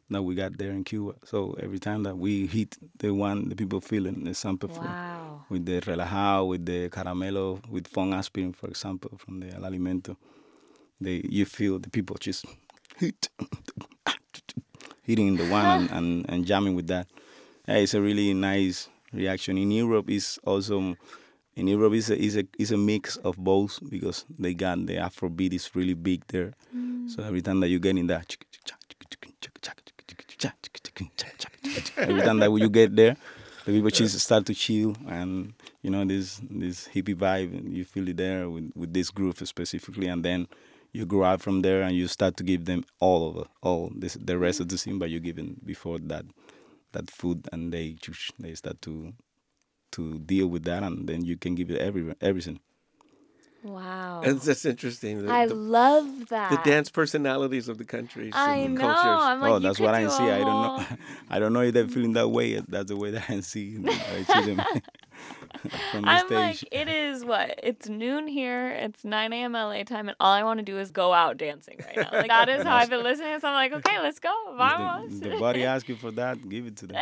that 0.09 0.21
we 0.23 0.35
got 0.35 0.57
there 0.57 0.71
in 0.71 0.83
Cuba. 0.83 1.13
So 1.25 1.55
every 1.59 1.79
time 1.79 2.03
that 2.03 2.17
we 2.17 2.47
hit 2.47 2.77
the 2.99 3.13
one, 3.13 3.49
the 3.49 3.55
people 3.55 3.81
feeling 3.81 4.23
the 4.23 4.33
sample 4.33 4.69
for- 4.69 4.81
Wow. 4.81 5.45
with 5.49 5.65
the 5.65 5.81
relajado, 5.81 6.47
with 6.47 6.65
the 6.65 6.89
caramelo, 6.89 7.61
with 7.69 7.87
funk 7.87 8.13
aspirin, 8.13 8.53
for 8.53 8.67
example, 8.69 9.11
from 9.17 9.39
the 9.39 9.47
Alimento. 9.47 10.15
They 11.01 11.21
you 11.29 11.45
feel 11.45 11.79
the 11.79 11.89
people 11.89 12.15
just 12.19 12.45
hit 12.97 13.29
hitting 15.03 15.37
the 15.37 15.45
one 15.49 15.65
and, 15.65 15.91
and, 15.91 16.25
and 16.29 16.45
jamming 16.45 16.75
with 16.75 16.87
that. 16.87 17.07
Yeah, 17.67 17.75
it's 17.77 17.93
a 17.93 18.01
really 18.01 18.33
nice 18.33 18.89
reaction. 19.13 19.57
In 19.57 19.71
Europe, 19.71 20.09
is 20.09 20.39
also 20.43 20.95
in 21.55 21.67
Europe 21.67 21.93
is 21.93 22.09
a, 22.09 22.17
is 22.17 22.35
a 22.37 22.45
is 22.57 22.71
a 22.71 22.77
mix 22.77 23.17
of 23.17 23.37
both 23.37 23.79
because 23.89 24.25
they 24.39 24.53
got 24.53 24.85
the 24.85 24.95
Afrobeat 24.95 25.53
is 25.53 25.75
really 25.75 25.93
big 25.93 26.25
there. 26.27 26.53
Mm. 26.75 27.09
So 27.09 27.23
every 27.23 27.41
time 27.41 27.59
that 27.61 27.69
you 27.69 27.79
get 27.79 27.97
in 27.97 28.07
that, 28.07 28.35
every 31.97 32.21
time 32.21 32.39
that 32.39 32.51
you 32.51 32.69
get 32.69 32.95
there, 32.95 33.17
the 33.65 33.71
people 33.71 33.89
just 33.89 34.19
start 34.19 34.45
to 34.45 34.53
chill 34.53 34.95
and 35.07 35.53
you 35.81 35.89
know 35.89 36.05
this 36.05 36.41
this 36.49 36.87
hippie 36.87 37.15
vibe 37.15 37.57
and 37.57 37.75
you 37.75 37.83
feel 37.83 38.07
it 38.07 38.17
there 38.17 38.49
with, 38.49 38.71
with 38.75 38.93
this 38.93 39.09
group 39.09 39.37
specifically. 39.45 40.07
And 40.07 40.23
then 40.23 40.47
you 40.93 41.05
grow 41.05 41.23
out 41.23 41.41
from 41.41 41.61
there 41.61 41.81
and 41.81 41.95
you 41.95 42.07
start 42.07 42.37
to 42.37 42.43
give 42.43 42.65
them 42.65 42.85
all 42.99 43.29
of 43.29 43.47
all 43.61 43.91
this 43.95 44.13
the 44.13 44.37
rest 44.37 44.59
of 44.59 44.69
the 44.69 44.77
scene 44.77 44.99
but 44.99 45.09
you're 45.09 45.33
them 45.33 45.57
before 45.65 45.99
that 45.99 46.25
that 46.93 47.09
food 47.09 47.47
and 47.51 47.73
they 47.73 47.97
they 48.39 48.53
start 48.55 48.81
to 48.83 49.13
to 49.91 50.19
deal 50.19 50.47
with 50.47 50.63
that. 50.63 50.83
And 50.83 51.07
then 51.07 51.23
you 51.25 51.37
can 51.37 51.55
give 51.55 51.69
it 51.71 51.79
every 51.79 52.15
everything 52.21 52.59
Wow. 53.67 54.21
And 54.23 54.41
just 54.41 54.65
interesting. 54.65 55.25
the- 55.25 55.31
I 55.31 55.45
the- 55.45 55.55
love 55.55 56.27
that. 56.29 56.51
The 56.51 56.69
dance 56.69 56.89
personalities 56.89 57.67
of 57.67 57.77
the 57.77 57.83
countries 57.85 58.33
I 58.35 58.55
and 58.57 58.75
know, 58.75 58.81
cultures. 58.81 59.03
I'm 59.03 59.41
like, 59.41 59.51
oh 59.51 59.55
you 59.55 59.59
that's 59.61 59.79
what 59.79 59.93
i 59.93 60.03
do 60.03 60.09
see 60.09 60.23
I 60.23 60.39
don't 60.39 60.47
know 60.47 60.85
i 61.29 61.39
don't 61.39 61.53
know 61.53 61.61
if 61.61 61.73
they're 61.73 61.87
feeling 61.87 62.13
that 62.13 62.29
way 62.29 62.59
that's 62.67 62.89
the 62.89 62.95
way 62.97 63.11
that 63.11 63.29
i 63.29 63.39
see 63.41 63.77
I 63.85 64.23
see 64.23 64.53
them 64.53 64.65
from 65.91 66.01
the 66.03 66.09
I'm 66.09 66.27
stage 66.27 66.63
like, 66.63 66.67
it 66.71 66.87
is 66.87 67.25
what? 67.25 67.59
It's 67.63 67.89
noon 67.89 68.27
here. 68.27 68.69
It's 68.69 69.03
9 69.03 69.33
a.m. 69.33 69.53
LA 69.53 69.83
time, 69.83 70.07
and 70.07 70.15
all 70.19 70.31
I 70.31 70.43
want 70.43 70.59
to 70.59 70.63
do 70.63 70.77
is 70.77 70.91
go 70.91 71.11
out 71.13 71.37
dancing 71.37 71.79
right 71.87 71.97
now. 71.97 72.09
Like 72.19 72.27
that 72.27 72.47
is 72.47 72.63
how 72.63 72.75
I've 72.75 72.89
been 72.91 73.01
listening. 73.11 73.39
So 73.39 73.47
I'm 73.47 73.53
like, 73.55 73.73
okay, 73.73 73.99
let's 73.99 74.19
go. 74.19 74.31
If 74.51 74.57
Vamos. 74.57 75.19
the, 75.19 75.29
the 75.29 75.37
body 75.39 75.63
asks 75.65 75.89
you 75.89 75.95
for 75.95 76.11
that 76.11 76.47
give 76.47 76.67
it 76.67 76.77
to 76.77 76.87
them 76.87 77.01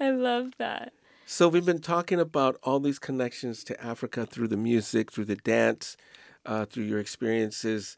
I 0.00 0.10
love 0.10 0.50
that. 0.58 0.92
So 1.26 1.48
we've 1.48 1.64
been 1.64 1.80
talking 1.80 2.20
about 2.20 2.58
all 2.62 2.80
these 2.80 2.98
connections 2.98 3.64
to 3.64 3.82
Africa 3.82 4.26
through 4.26 4.48
the 4.48 4.58
music, 4.58 5.10
through 5.10 5.24
the 5.24 5.36
dance, 5.36 5.96
uh, 6.44 6.66
through 6.66 6.84
your 6.84 6.98
experiences. 6.98 7.96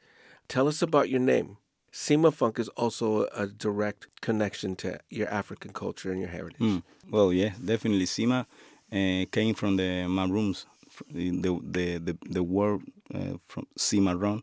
Tell 0.48 0.68
us 0.68 0.80
about 0.80 1.08
your 1.08 1.18
name. 1.18 1.56
Cimafunk 1.92 2.58
is 2.60 2.68
also 2.70 3.26
a 3.34 3.48
direct 3.48 4.06
connection 4.20 4.76
to 4.76 5.00
your 5.10 5.28
African 5.28 5.72
culture 5.72 6.12
and 6.12 6.20
your 6.20 6.30
heritage. 6.30 6.60
Mm. 6.60 6.82
Well, 7.10 7.32
yeah, 7.32 7.50
definitely. 7.62 8.06
Cima 8.06 8.46
uh, 8.92 9.24
came 9.32 9.54
from 9.54 9.76
the 9.76 10.06
maroons. 10.06 10.66
The 11.10 11.30
the 11.62 11.98
the, 11.98 12.18
the 12.30 12.42
word 12.44 12.82
uh, 13.12 13.38
from 13.48 13.66
cimarron 13.76 14.42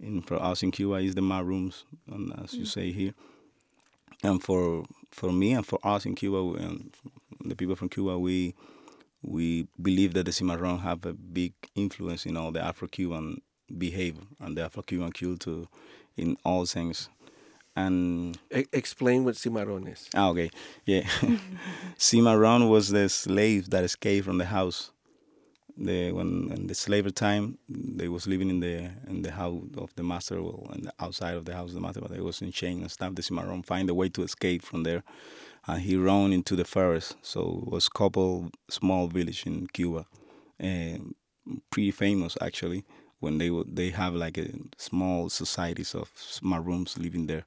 in 0.00 0.22
for 0.22 0.42
us 0.42 0.62
in 0.62 0.70
Cuba 0.70 0.94
is 0.96 1.14
the 1.14 1.22
maroons, 1.22 1.84
and 2.10 2.32
as 2.42 2.54
you 2.54 2.64
say 2.64 2.92
here. 2.92 3.14
And 4.22 4.42
for 4.42 4.86
for 5.10 5.32
me 5.32 5.52
and 5.52 5.66
for 5.66 5.78
us 5.84 6.06
in 6.06 6.14
Cuba 6.14 6.38
and 6.62 6.94
the 7.44 7.54
people 7.56 7.76
from 7.76 7.88
Cuba, 7.88 8.18
we 8.18 8.54
we 9.22 9.66
believe 9.80 10.14
that 10.14 10.24
the 10.24 10.32
cimarron 10.32 10.78
have 10.78 11.04
a 11.04 11.12
big 11.12 11.52
influence 11.74 12.26
in 12.26 12.36
all 12.36 12.52
the 12.52 12.60
Afro-Cuban 12.60 13.40
behavior 13.76 14.22
and 14.40 14.56
the 14.56 14.62
Afro-Cuban 14.62 15.10
culture 15.12 15.64
in 16.16 16.36
all 16.44 16.64
things. 16.66 17.08
And 17.74 18.38
E- 18.54 18.64
explain 18.72 19.24
what 19.24 19.36
cimarron 19.36 19.86
is. 19.88 20.08
Ah, 20.14 20.28
okay, 20.30 20.50
yeah. 20.86 21.06
cimarron 21.98 22.68
was 22.68 22.88
the 22.90 23.08
slave 23.08 23.70
that 23.70 23.84
escaped 23.84 24.24
from 24.24 24.38
the 24.38 24.46
house. 24.46 24.92
The 25.78 26.10
when 26.12 26.50
in 26.52 26.68
the 26.68 26.74
slavery 26.74 27.12
time, 27.12 27.58
they 27.68 28.08
was 28.08 28.26
living 28.26 28.48
in 28.48 28.60
the 28.60 28.90
in 29.08 29.20
the 29.22 29.32
house 29.32 29.62
of 29.76 29.94
the 29.94 30.02
master, 30.02 30.42
well, 30.42 30.68
and 30.72 30.90
outside 31.00 31.34
of 31.34 31.44
the 31.44 31.52
house 31.54 31.68
of 31.68 31.74
the 31.74 31.82
master, 31.82 32.00
but 32.00 32.10
they 32.10 32.20
was 32.20 32.40
in 32.40 32.50
chain 32.50 32.80
and 32.80 32.90
stuff. 32.90 33.14
The 33.14 33.22
cimarron 33.22 33.62
find 33.62 33.90
a 33.90 33.94
way 33.94 34.08
to 34.10 34.22
escape 34.22 34.62
from 34.62 34.84
there, 34.84 35.02
and 35.66 35.82
he 35.82 35.96
ran 35.96 36.32
into 36.32 36.56
the 36.56 36.64
forest. 36.64 37.16
So 37.22 37.62
it 37.66 37.70
was 37.72 37.88
couple 37.88 38.50
small 38.68 39.08
village 39.08 39.46
in 39.46 39.66
Cuba, 39.68 40.06
and 40.58 41.14
pretty 41.70 41.90
famous 41.90 42.36
actually. 42.40 42.84
When 43.18 43.38
they 43.38 43.50
they 43.66 43.90
have 43.90 44.14
like 44.14 44.36
a 44.36 44.48
small 44.76 45.30
societies 45.30 45.94
of 45.94 46.10
maroons 46.42 46.98
living 46.98 47.26
there. 47.26 47.44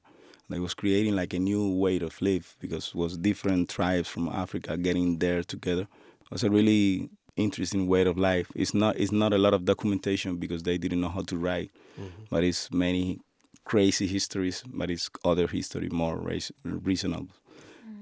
They 0.48 0.58
was 0.58 0.74
creating 0.74 1.14
like 1.14 1.32
a 1.32 1.38
new 1.38 1.70
way 1.78 2.00
of 2.00 2.20
live 2.20 2.56
because 2.58 2.88
it 2.88 2.94
was 2.96 3.16
different 3.16 3.68
tribes 3.68 4.08
from 4.08 4.28
Africa 4.28 4.76
getting 4.76 5.18
there 5.20 5.44
together. 5.44 5.82
It 6.22 6.30
was 6.32 6.42
a 6.42 6.50
really 6.50 7.08
interesting 7.36 7.86
way 7.86 8.02
of 8.02 8.18
life. 8.18 8.48
It's 8.56 8.74
not 8.74 8.96
it's 8.96 9.12
not 9.12 9.32
a 9.32 9.38
lot 9.38 9.54
of 9.54 9.64
documentation 9.64 10.38
because 10.38 10.64
they 10.64 10.76
didn't 10.76 11.00
know 11.00 11.08
how 11.08 11.22
to 11.22 11.36
write, 11.36 11.70
Mhm. 11.96 12.28
but 12.30 12.42
it's 12.42 12.68
many 12.72 13.20
crazy 13.64 14.08
histories, 14.08 14.64
but 14.66 14.90
it's 14.90 15.08
other 15.24 15.46
history 15.46 15.88
more 15.88 16.16
race, 16.18 16.50
reasonable. 16.64 17.28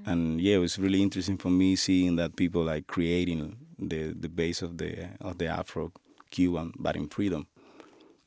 And 0.09 0.41
yeah, 0.41 0.55
it 0.55 0.59
was 0.59 0.79
really 0.79 1.03
interesting 1.03 1.37
for 1.37 1.51
me 1.51 1.75
seeing 1.75 2.15
that 2.15 2.35
people 2.35 2.63
like 2.63 2.87
creating 2.87 3.57
the 3.77 4.15
the 4.19 4.27
base 4.27 4.63
of 4.63 4.79
the 4.79 5.09
of 5.21 5.37
the 5.37 5.45
Afro 5.45 5.91
Cuban, 6.31 6.73
but 6.79 6.95
in 6.95 7.07
freedom. 7.09 7.45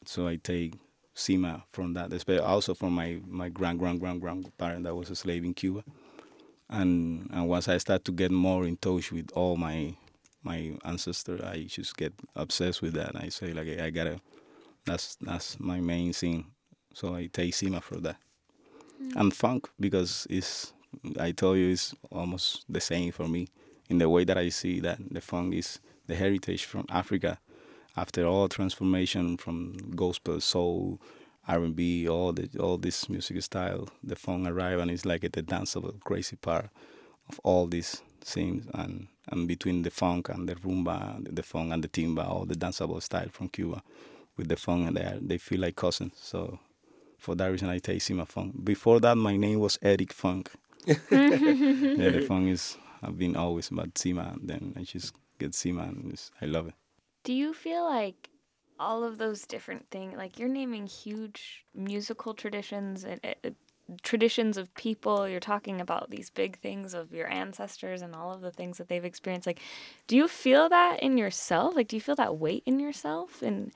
So 0.05 0.29
I 0.29 0.37
take 0.37 0.75
Cima 1.15 1.65
from 1.73 1.95
that, 1.95 2.13
especially 2.13 2.47
also 2.47 2.73
from 2.75 2.93
my 2.93 3.19
my 3.27 3.49
grand 3.49 3.81
grand 3.81 3.99
grand 3.99 4.21
grandparent 4.21 4.85
that 4.85 4.95
was 4.95 5.11
a 5.11 5.17
slave 5.17 5.45
in 5.45 5.55
Cuba. 5.55 5.83
And 6.71 7.29
and 7.33 7.49
once 7.49 7.67
I 7.67 7.79
start 7.79 8.05
to 8.05 8.13
get 8.13 8.31
more 8.31 8.65
in 8.65 8.77
touch 8.77 9.11
with 9.11 9.33
all 9.35 9.57
my 9.57 9.97
my 10.45 10.79
ancestors, 10.85 11.41
I 11.41 11.65
just 11.65 11.97
get 11.97 12.13
obsessed 12.37 12.81
with 12.81 12.95
that. 12.95 13.17
I 13.17 13.29
say 13.29 13.53
like 13.53 13.81
I 13.81 13.91
gotta, 13.91 14.21
that's 14.87 15.17
that's 15.17 15.59
my 15.59 15.81
main 15.81 16.13
thing. 16.13 16.47
So 16.95 17.17
I 17.17 17.27
take 17.27 17.55
Cima 17.55 17.81
for 17.81 17.97
that, 17.97 18.19
mm. 19.03 19.17
and 19.17 19.35
funk 19.35 19.69
because 19.81 20.29
it's 20.31 20.73
I 21.19 21.33
tell 21.33 21.57
you 21.57 21.71
it's 21.71 21.95
almost 22.11 22.65
the 22.69 22.81
same 22.81 23.13
for 23.13 23.29
me 23.29 23.49
in 23.89 23.99
the 23.99 24.09
way 24.09 24.25
that 24.25 24.39
I 24.39 24.49
see 24.51 24.81
that 24.81 24.99
the 25.11 25.21
funk 25.21 25.55
is 25.55 25.81
the 26.07 26.15
heritage 26.15 26.65
from 26.65 26.87
Africa 26.89 27.39
after 27.97 28.25
all 28.25 28.49
transformation 28.49 29.37
from 29.37 29.77
gospel, 29.95 30.41
soul, 30.41 31.01
R&B, 31.47 32.09
all 32.09 32.33
the 32.33 32.49
all 32.59 32.79
this 32.79 33.09
music 33.09 33.43
style, 33.43 33.89
the 34.03 34.17
funk 34.17 34.49
arrive 34.49 34.79
and 34.79 34.91
it's 34.91 35.05
like 35.05 35.23
the 35.23 35.43
danceable 35.43 35.99
crazy 36.01 36.37
part 36.37 36.71
of 37.29 37.41
all 37.43 37.67
these 37.67 38.01
things 38.21 38.67
and 38.75 39.09
and 39.29 39.47
between 39.47 39.83
the 39.83 39.91
funk 39.91 40.29
and 40.29 40.49
the 40.49 40.55
rumba, 40.57 41.27
the 41.35 41.43
funk 41.43 41.73
and 41.73 41.85
the 41.85 41.89
timba, 41.89 42.29
all 42.29 42.45
the 42.45 42.55
danceable 42.55 43.03
style 43.03 43.29
from 43.31 43.49
Cuba, 43.49 43.83
with 44.37 44.49
the 44.49 44.57
funk 44.57 44.89
and 44.89 44.97
they 44.97 45.03
are, 45.03 45.19
they 45.21 45.39
feel 45.39 45.61
like 45.61 45.77
cousins. 45.77 46.15
So 46.17 46.59
for 47.19 47.35
that 47.37 47.47
reason, 47.47 47.69
I 47.69 47.79
take 47.79 48.01
Cimafunk. 48.01 48.65
Before 48.65 48.99
that, 49.01 49.17
my 49.17 49.37
name 49.37 49.61
was 49.61 49.79
Eric 49.81 50.13
Funk. 50.13 50.51
yeah, 51.11 52.11
the 52.11 52.25
funk 52.27 52.49
is 52.49 52.77
I've 53.03 53.19
been 53.19 53.37
always 53.37 53.71
about. 53.71 54.37
And 54.37 54.49
then 54.49 54.75
I 54.77 54.83
just 54.83 55.15
get 55.39 55.55
and 55.65 56.13
I 56.41 56.47
love 56.47 56.69
it. 56.69 56.75
Do 57.25 57.33
you 57.33 57.53
feel 57.55 57.85
like 57.85 58.31
all 58.79 59.05
of 59.05 59.19
those 59.19 59.47
different 59.47 59.89
things, 59.91 60.15
like 60.17 60.39
you're 60.39 60.49
naming 60.49 60.87
huge 60.87 61.65
musical 61.75 62.35
traditions 62.35 63.05
and 63.05 63.21
uh, 63.25 63.51
traditions 64.03 64.57
of 64.57 64.75
people, 64.75 65.29
you're 65.29 65.41
talking 65.41 65.81
about 65.81 66.11
these 66.11 66.31
big 66.31 66.59
things 66.59 66.95
of 66.95 67.13
your 67.13 67.31
ancestors 67.31 68.03
and 68.03 68.15
all 68.15 68.33
of 68.33 68.41
the 68.41 68.51
things 68.51 68.79
that 68.79 68.89
they've 68.89 69.05
experienced. 69.05 69.47
Like, 69.47 69.61
do 70.07 70.17
you 70.17 70.27
feel 70.29 70.69
that 70.69 71.01
in 71.03 71.19
yourself? 71.19 71.77
Like, 71.77 71.89
do 71.89 71.97
you 71.97 72.01
feel 72.01 72.17
that 72.17 72.39
weight 72.39 72.63
in 72.67 72.81
yourself? 72.81 73.43
And 73.43 73.73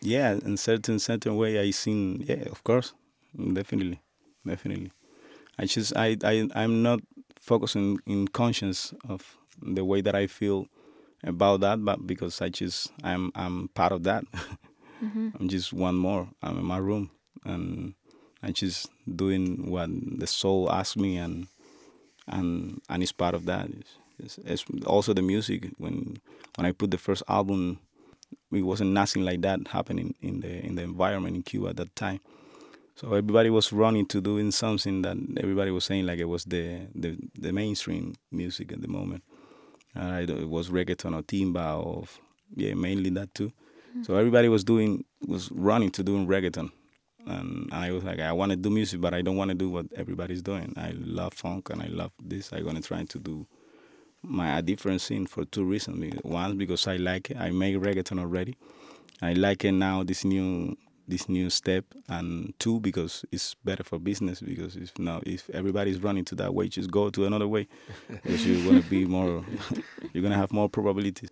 Yeah, 0.00 0.32
in 0.32 0.56
certain 0.56 0.98
certain 0.98 1.36
way, 1.36 1.58
I 1.58 1.70
seen. 1.70 2.22
Yeah, 2.22 2.48
of 2.50 2.62
course, 2.64 2.94
definitely, 3.36 4.00
definitely. 4.46 4.92
I 5.60 5.66
just 5.66 5.94
I 5.96 6.16
I 6.24 6.48
I'm 6.54 6.82
not 6.82 7.00
focusing 7.38 7.98
in 8.06 8.28
conscience 8.28 8.94
of 9.08 9.36
the 9.60 9.84
way 9.84 10.00
that 10.00 10.14
I 10.14 10.26
feel 10.26 10.66
about 11.22 11.60
that, 11.60 11.84
but 11.84 12.06
because 12.06 12.40
I 12.40 12.48
just 12.48 12.90
I'm 13.04 13.30
I'm 13.34 13.68
part 13.74 13.92
of 13.92 14.02
that. 14.04 14.24
Mhm. 15.02 15.32
I'm 15.38 15.48
just 15.48 15.72
one 15.72 15.96
more. 15.96 16.28
I'm 16.42 16.58
in 16.58 16.64
my 16.64 16.78
room 16.78 17.10
and 17.44 17.94
I 18.42 18.52
just 18.52 18.88
doing 19.06 19.70
what 19.70 19.90
the 19.92 20.26
soul 20.26 20.72
asks 20.72 20.96
me 20.96 21.18
and 21.18 21.46
and 22.26 22.80
and 22.88 23.02
it's 23.02 23.12
part 23.12 23.34
of 23.34 23.44
that. 23.46 23.68
It's, 24.18 24.38
it's, 24.38 24.64
it's 24.72 24.86
also 24.86 25.12
the 25.14 25.22
music. 25.22 25.68
When 25.78 26.18
when 26.56 26.66
I 26.66 26.72
put 26.72 26.90
the 26.90 26.98
first 26.98 27.22
album, 27.28 27.80
it 28.52 28.62
wasn't 28.62 28.92
nothing 28.92 29.24
like 29.24 29.42
that 29.42 29.60
happening 29.68 30.14
in 30.22 30.40
the 30.40 30.64
in 30.64 30.74
the 30.76 30.82
environment 30.82 31.36
in 31.36 31.42
Cuba 31.42 31.68
at 31.68 31.76
that 31.76 31.94
time. 31.96 32.20
So 33.00 33.14
everybody 33.14 33.48
was 33.48 33.72
running 33.72 34.04
to 34.08 34.20
doing 34.20 34.50
something 34.50 35.00
that 35.02 35.16
everybody 35.38 35.70
was 35.70 35.86
saying 35.86 36.04
like 36.04 36.18
it 36.18 36.26
was 36.26 36.44
the 36.44 36.80
the, 36.94 37.16
the 37.32 37.50
mainstream 37.50 38.14
music 38.30 38.72
at 38.72 38.82
the 38.82 38.88
moment. 38.88 39.24
And 39.94 40.12
I, 40.12 40.20
it 40.20 40.50
was 40.50 40.68
reggaeton 40.68 41.16
or 41.16 41.22
timba 41.22 41.82
or 41.82 42.04
yeah, 42.54 42.74
mainly 42.74 43.08
that 43.10 43.34
too. 43.34 43.54
Hmm. 43.94 44.02
So 44.02 44.16
everybody 44.16 44.50
was 44.50 44.64
doing 44.64 45.06
was 45.26 45.50
running 45.50 45.90
to 45.92 46.02
doing 46.02 46.26
reggaeton, 46.26 46.72
and 47.26 47.72
I 47.72 47.90
was 47.90 48.04
like, 48.04 48.20
I 48.20 48.32
want 48.32 48.50
to 48.50 48.56
do 48.56 48.68
music, 48.68 49.00
but 49.00 49.14
I 49.14 49.22
don't 49.22 49.36
want 49.38 49.48
to 49.48 49.54
do 49.54 49.70
what 49.70 49.86
everybody's 49.96 50.42
doing. 50.42 50.74
I 50.76 50.92
love 50.94 51.32
funk 51.32 51.70
and 51.70 51.80
I 51.80 51.86
love 51.86 52.12
this. 52.22 52.52
I'm 52.52 52.64
gonna 52.64 52.82
try 52.82 53.04
to 53.04 53.18
do 53.18 53.46
my 54.22 54.58
a 54.58 54.62
different 54.62 55.00
thing 55.00 55.24
for 55.26 55.46
two 55.46 55.64
reasons. 55.64 56.20
One 56.22 56.58
because 56.58 56.86
I 56.86 56.96
like 56.96 57.30
it. 57.30 57.38
I 57.38 57.50
make 57.50 57.76
reggaeton 57.76 58.20
already. 58.20 58.56
I 59.22 59.32
like 59.32 59.64
it 59.64 59.72
now. 59.72 60.02
This 60.02 60.22
new 60.22 60.76
this 61.10 61.28
new 61.28 61.50
step, 61.50 61.84
and 62.08 62.54
two 62.58 62.80
because 62.80 63.24
it's 63.32 63.54
better 63.64 63.84
for 63.84 63.98
business. 63.98 64.40
Because 64.40 64.76
if 64.76 64.98
now 64.98 65.20
if 65.26 65.50
everybody's 65.50 66.00
running 66.02 66.24
to 66.26 66.34
that 66.36 66.54
way, 66.54 66.68
just 66.68 66.90
go 66.90 67.10
to 67.10 67.26
another 67.26 67.48
way, 67.48 67.68
because 68.08 68.46
you're 68.46 68.64
gonna 68.64 68.82
be 68.82 69.04
more. 69.04 69.44
you're 70.12 70.22
gonna 70.22 70.36
have 70.36 70.52
more 70.52 70.68
probabilities. 70.68 71.28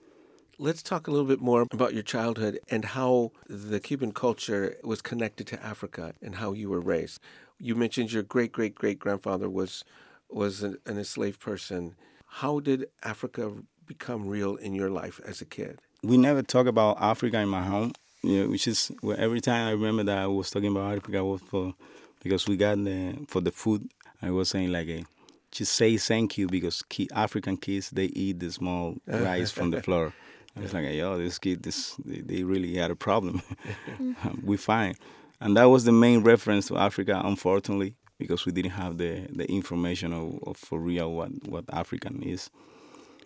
Let's 0.59 0.83
talk 0.83 1.07
a 1.07 1.12
little 1.12 1.27
bit 1.27 1.41
more 1.41 1.67
about 1.73 1.95
your 1.95 2.03
childhood 2.03 2.59
and 2.69 2.85
how 2.85 3.31
the 3.49 3.79
Cuban 3.79 4.11
culture 4.11 4.77
was 4.83 5.01
connected 5.01 5.47
to 5.49 5.64
Africa 5.64 6.14
and 6.21 6.35
how 6.35 6.53
you 6.53 6.69
were 6.69 6.81
raised. 6.81 7.21
You 7.61 7.77
mentioned 7.77 8.12
your 8.12 8.25
great 8.25 8.53
great 8.53 8.75
great 8.75 8.99
grandfather 8.99 9.49
was 9.49 9.85
was 10.29 10.62
an, 10.62 10.79
an 10.85 10.99
enslaved 10.99 11.41
person. 11.41 11.95
How 12.27 12.61
did 12.61 12.87
Africa 13.03 13.53
become 13.87 14.29
real 14.29 14.57
in 14.57 14.75
your 14.75 14.91
life 14.91 15.21
as 15.25 15.41
a 15.41 15.47
kid? 15.47 15.81
we 16.03 16.17
never 16.17 16.43
talk 16.43 16.67
about 16.67 16.97
Africa 17.01 17.38
in 17.38 17.49
my 17.49 17.62
home. 17.62 17.93
You 18.29 18.43
know, 18.43 18.51
which 18.51 18.69
is 18.69 18.93
well, 19.03 19.17
every 19.19 19.41
time 19.41 19.69
I 19.69 19.71
remember 19.71 20.05
that 20.05 20.19
I 20.19 20.27
was 20.27 20.51
talking 20.51 20.71
about 20.71 20.95
Africa 20.95 21.25
was 21.25 21.41
for 21.41 21.75
because 22.23 22.47
we 22.47 22.59
got 22.59 22.77
the 22.85 23.25
for 23.27 23.41
the 23.41 23.51
food. 23.51 23.88
I 24.21 24.31
was 24.31 24.51
saying 24.51 24.71
like, 24.71 24.87
eh, 24.88 25.05
just 25.51 25.73
say 25.73 25.97
thank 25.97 26.37
you 26.37 26.47
because 26.47 26.83
ki 26.83 27.09
African 27.14 27.57
kids 27.57 27.88
they 27.88 28.05
eat 28.05 28.41
the 28.41 28.53
small 28.53 28.99
rice 29.07 29.51
from 29.51 29.71
the 29.71 29.81
floor. 29.81 30.12
I 30.55 30.61
was 30.61 30.75
like, 30.75 30.93
yo, 30.93 31.17
this 31.17 31.38
kid, 31.38 31.62
this 31.62 31.95
they, 32.05 32.21
they 32.21 32.43
really 32.43 32.77
had 32.77 32.91
a 32.91 32.97
problem. 32.97 33.41
we 34.45 34.59
fine, 34.59 34.97
and 35.41 35.57
that 35.57 35.64
was 35.64 35.85
the 35.85 35.93
main 35.93 36.23
reference 36.23 36.69
to 36.69 36.77
Africa. 36.77 37.23
Unfortunately, 37.25 37.95
because 38.19 38.45
we 38.45 38.53
didn't 38.53 38.73
have 38.73 38.99
the 38.99 39.27
the 39.33 39.51
information 39.51 40.12
of, 40.12 40.38
of 40.47 40.59
for 40.59 40.79
real 40.79 41.14
what 41.14 41.31
what 41.49 41.64
African 41.73 42.23
is. 42.23 42.51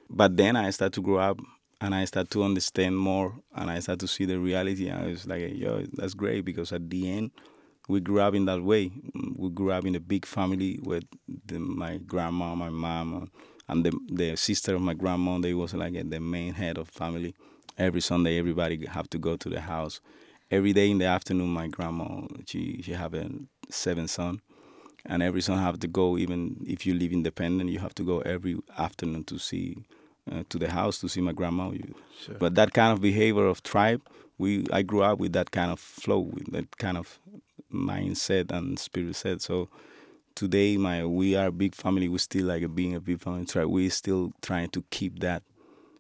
But 0.09 0.37
then 0.37 0.55
I 0.55 0.71
started 0.71 0.93
to 0.93 1.03
grow 1.03 1.19
up 1.19 1.41
and 1.83 1.97
I 1.97 2.05
start 2.05 2.31
to 2.31 2.45
understand 2.45 2.97
more 2.97 3.35
and 3.57 3.69
I 3.69 3.81
start 3.81 3.99
to 4.01 4.09
see 4.09 4.25
the 4.25 4.39
reality. 4.39 4.87
And 4.87 5.05
I 5.05 5.07
was 5.09 5.27
like, 5.27 5.53
yo, 5.57 5.85
that's 5.95 6.15
great 6.15 6.45
because 6.45 6.73
at 6.73 6.89
the 6.89 7.11
end, 7.11 7.33
we 7.89 7.99
grew 7.99 8.21
up 8.21 8.35
in 8.35 8.45
that 8.45 8.63
way. 8.63 8.93
We 9.37 9.51
grew 9.51 9.73
up 9.73 9.85
in 9.85 9.97
a 9.97 10.01
big 10.01 10.25
family 10.25 10.79
with 10.81 11.03
the, 11.47 11.59
my 11.59 11.97
grandma, 11.97 12.55
my 12.55 12.71
mom, 12.71 13.33
and 13.69 13.85
the, 13.85 13.99
the 14.13 14.37
sister 14.37 14.77
of 14.77 14.81
my 14.81 14.95
grandma. 14.95 15.41
They 15.41 15.55
was 15.55 15.75
like 15.75 15.95
the 16.09 16.21
main 16.21 16.55
head 16.55 16.79
of 16.79 16.89
family. 16.89 17.35
Every 17.77 18.01
Sunday, 18.01 18.39
everybody 18.39 18.87
have 18.87 19.11
to 19.11 19.19
go 19.19 19.37
to 19.37 19.49
the 19.49 19.63
house. 19.63 20.01
Every 20.53 20.73
day 20.73 20.89
in 20.89 20.99
the 20.99 21.07
afternoon, 21.07 21.49
my 21.49 21.67
grandma, 21.67 22.29
she, 22.47 22.81
she 22.83 22.93
have 22.93 23.13
a 23.15 23.29
seven 23.71 24.07
son 24.07 24.41
and 25.05 25.21
every 25.21 25.41
son 25.41 25.59
have 25.59 25.81
to 25.81 25.89
go 25.89 26.17
even 26.17 26.65
if 26.65 26.87
you 26.87 26.95
live 26.95 27.11
independent 27.11 27.69
you 27.71 27.81
have 27.81 27.95
to 27.95 28.05
go 28.05 28.21
every 28.21 28.57
afternoon 28.79 29.25
to 29.25 29.37
see 29.37 29.77
uh, 30.31 30.45
to 30.49 30.59
the 30.59 30.71
house 30.71 30.99
to 31.01 31.09
see 31.09 31.21
my 31.21 31.33
grandma. 31.33 31.71
Sure. 32.21 32.37
But 32.39 32.55
that 32.55 32.73
kind 32.73 32.93
of 32.93 33.01
behavior 33.01 33.47
of 33.47 33.63
tribe, 33.63 34.03
we 34.39 34.67
I 34.73 34.83
grew 34.83 35.03
up 35.03 35.19
with 35.19 35.33
that 35.33 35.51
kind 35.51 35.71
of 35.71 35.81
flow, 35.81 36.21
with 36.21 36.53
that 36.53 36.77
kind 36.79 36.97
of 36.97 37.19
mindset 37.73 38.51
and 38.51 38.79
spirit 38.79 39.17
set. 39.17 39.41
So 39.43 39.69
today, 40.35 40.77
my 40.77 41.05
we 41.05 41.35
are 41.37 41.47
a 41.47 41.53
big 41.53 41.75
family. 41.75 42.09
We 42.09 42.19
still 42.19 42.47
like 42.47 42.75
being 42.75 42.95
a 42.95 43.01
big 43.01 43.21
family 43.21 43.47
tribe. 43.47 43.69
We 43.69 43.89
still 43.89 44.33
trying 44.43 44.69
to 44.71 44.85
keep 44.91 45.21
that 45.21 45.43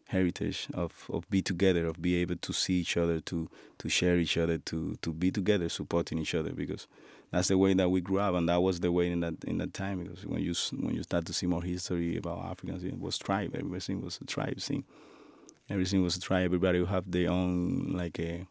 heritage 0.09 0.69
of, 0.75 1.07
of 1.11 1.29
be 1.31 1.41
together, 1.41 1.87
of 1.87 2.01
be 2.01 2.17
able 2.17 2.37
to 2.37 2.53
see 2.53 2.75
each 2.75 2.97
other, 2.97 3.21
to 3.21 3.49
to 3.79 3.89
share 3.89 4.19
each 4.19 4.37
other, 4.37 4.59
to 4.59 4.97
to 5.03 5.13
be 5.13 5.31
together, 5.31 5.69
supporting 5.69 6.19
each 6.19 6.35
other 6.35 6.53
because 6.53 6.87
that's 7.33 7.49
the 7.49 7.57
way 7.57 7.73
that 7.73 7.90
we 7.90 8.03
grew 8.03 8.18
up, 8.18 8.35
and 8.35 8.47
that 8.51 8.61
was 8.61 8.81
the 8.81 8.92
way 8.92 9.11
in 9.11 9.21
that 9.21 9.42
in 9.45 9.57
that 9.59 9.73
time. 9.73 10.05
Because 10.05 10.27
when 10.27 10.42
you 10.42 10.55
when 10.79 10.95
you 10.95 11.03
start 11.03 11.25
to 11.27 11.33
see 11.33 11.47
more 11.47 11.62
history 11.62 12.18
about 12.18 12.45
Africans, 12.45 12.85
it 12.85 13.01
was 13.01 13.16
tribe. 13.16 13.57
Everything 13.59 14.03
was 14.03 14.18
a 14.21 14.27
tribe 14.27 14.59
thing. 14.59 14.85
Everything 15.71 16.03
was 16.03 16.14
a 16.16 16.21
tribe. 16.21 16.45
Everybody 16.45 16.81
would 16.81 16.90
have 16.90 17.11
their 17.11 17.31
own 17.31 17.92
like 17.95 18.18
a 18.21 18.47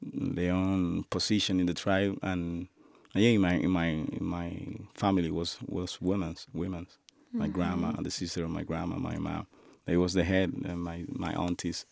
their 0.00 0.52
own 0.52 1.02
position 1.10 1.58
in 1.58 1.66
the 1.66 1.74
tribe, 1.74 2.16
and, 2.22 2.68
and 3.12 3.24
yeah, 3.24 3.30
in 3.30 3.40
my 3.40 3.54
in 3.54 3.70
my 3.70 3.86
in 3.86 4.18
my 4.20 4.52
family 4.94 5.32
was 5.32 5.58
was 5.66 6.00
women's 6.00 6.46
women's. 6.54 6.98
My 7.32 7.46
mm-hmm. 7.46 7.54
grandma, 7.54 7.92
the 8.00 8.10
sister 8.10 8.44
of 8.44 8.50
my 8.50 8.62
grandma, 8.62 8.96
my 8.96 9.18
mom. 9.18 9.48
They 9.84 9.96
was 9.96 10.14
the 10.14 10.22
head, 10.22 10.52
and 10.64 10.80
my 10.80 11.04
my 11.08 11.32
aunties. 11.32 11.84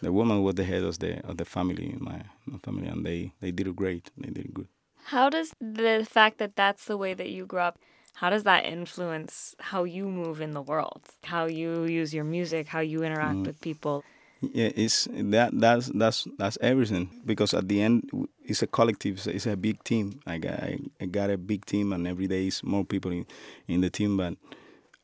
The 0.00 0.12
woman 0.12 0.42
was 0.42 0.54
the 0.54 0.64
head 0.64 0.82
of 0.82 0.98
the 0.98 1.22
of 1.28 1.36
the 1.36 1.44
family 1.44 1.90
in 1.90 2.02
my, 2.02 2.22
my 2.46 2.58
family, 2.58 2.88
and 2.88 3.04
they 3.04 3.32
they 3.40 3.50
did 3.50 3.76
great. 3.76 4.10
They 4.16 4.30
did 4.30 4.54
good. 4.54 4.68
How 5.10 5.30
does 5.30 5.52
the 5.60 6.06
fact 6.08 6.38
that 6.38 6.56
that's 6.56 6.86
the 6.86 6.96
way 6.96 7.14
that 7.14 7.30
you 7.30 7.46
grew 7.46 7.60
up, 7.60 7.78
how 8.14 8.28
does 8.30 8.42
that 8.42 8.64
influence 8.64 9.54
how 9.60 9.84
you 9.84 10.08
move 10.08 10.40
in 10.40 10.52
the 10.52 10.62
world? 10.62 11.02
How 11.24 11.44
you 11.46 11.84
use 11.84 12.12
your 12.12 12.24
music, 12.24 12.66
how 12.66 12.80
you 12.80 13.04
interact 13.04 13.38
Mm. 13.38 13.46
with 13.46 13.60
people? 13.60 14.04
Yeah, 14.40 14.70
it's 14.74 15.08
that 15.10 15.58
that's 15.58 15.86
that's 15.94 16.26
that's 16.38 16.58
everything 16.60 17.08
because 17.24 17.54
at 17.54 17.68
the 17.68 17.80
end 17.80 18.10
it's 18.44 18.62
a 18.62 18.66
collective. 18.66 19.14
It's 19.16 19.26
a, 19.26 19.34
it's 19.34 19.46
a 19.46 19.56
big 19.56 19.82
team. 19.82 20.20
I 20.26 20.38
got 20.38 20.62
I, 20.62 20.78
I 21.00 21.06
got 21.06 21.30
a 21.30 21.38
big 21.38 21.64
team, 21.64 21.92
and 21.92 22.06
every 22.06 22.26
day 22.26 22.46
is 22.48 22.62
more 22.62 22.84
people 22.84 23.12
in, 23.12 23.26
in 23.66 23.80
the 23.80 23.90
team. 23.90 24.16
But 24.16 24.34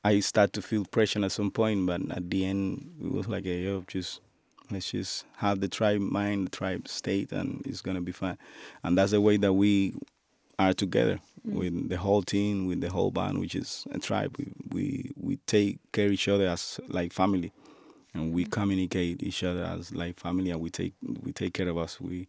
I 0.05 0.21
start 0.21 0.53
to 0.55 0.63
feel 0.63 0.85
pressure 0.85 1.25
at 1.25 1.33
some 1.33 1.51
point. 1.51 1.87
But 1.87 2.01
at 2.11 2.29
the 2.29 2.45
end, 2.45 2.93
it 3.01 3.11
was 3.11 3.27
like, 3.27 3.47
a, 3.47 3.57
yo, 3.57 3.85
just 3.89 4.21
let's 4.73 4.91
just 4.91 5.25
have 5.37 5.61
the 5.61 5.69
tribe 5.69 6.01
mind, 6.01 6.47
the 6.47 6.51
tribe 6.51 6.89
state, 6.89 7.33
and 7.33 7.63
it's 7.67 7.81
gonna 7.81 8.01
be 8.01 8.13
fine. 8.13 8.39
And 8.83 8.97
that's 8.97 9.13
the 9.13 9.21
way 9.21 9.37
that 9.39 9.53
we 9.53 9.95
are 10.59 10.73
together 10.75 11.21
mm. 11.47 11.55
with 11.55 11.89
the 11.89 11.97
whole 11.99 12.23
team, 12.23 12.67
with 12.67 12.81
the 12.81 12.91
whole 12.91 13.11
band, 13.11 13.39
which 13.41 13.55
is 13.55 13.87
a 13.93 13.99
tribe. 13.99 14.37
We 14.39 14.53
we 14.71 15.11
we 15.17 15.37
take 15.47 15.79
care 15.93 16.07
of 16.07 16.13
each 16.13 16.29
other 16.29 16.47
as 16.49 16.81
like 16.89 17.13
family 17.13 17.53
and 18.15 18.33
we 18.33 18.45
mm. 18.45 18.51
communicate 18.51 19.23
each 19.23 19.43
other 19.45 19.65
as 19.65 19.95
like 19.95 20.19
family 20.19 20.51
and 20.51 20.61
we 20.61 20.71
take 20.71 20.95
we 21.23 21.33
take 21.33 21.55
care 21.55 21.69
of 21.69 21.79
us. 21.79 22.01
We 22.01 22.29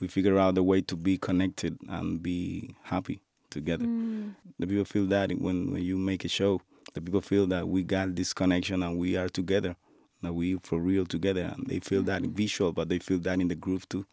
we 0.00 0.08
figure 0.08 0.38
out 0.38 0.54
the 0.54 0.62
way 0.62 0.80
to 0.82 0.96
be 0.96 1.18
connected 1.18 1.78
and 1.88 2.22
be 2.22 2.76
happy 2.84 3.20
together. 3.50 3.84
Mm. 3.84 4.34
The 4.58 4.66
people 4.66 4.84
feel 4.84 5.06
that 5.06 5.30
when 5.32 5.72
when 5.72 5.82
you 5.82 5.96
make 5.98 6.24
a 6.24 6.28
show 6.28 6.60
the 6.94 7.00
people 7.00 7.20
feel 7.20 7.46
that 7.46 7.68
we 7.68 7.82
got 7.82 8.14
this 8.14 8.32
connection 8.32 8.82
and 8.82 8.98
we 8.98 9.16
are 9.16 9.28
together 9.28 9.76
that 10.22 10.32
we 10.32 10.56
for 10.58 10.78
real 10.78 11.06
together 11.06 11.52
and 11.54 11.66
they 11.66 11.78
feel 11.80 12.02
that 12.02 12.22
visual 12.22 12.72
but 12.72 12.88
they 12.88 12.98
feel 12.98 13.18
that 13.18 13.40
in 13.40 13.48
the 13.48 13.54
groove 13.54 13.88
too 13.88 14.06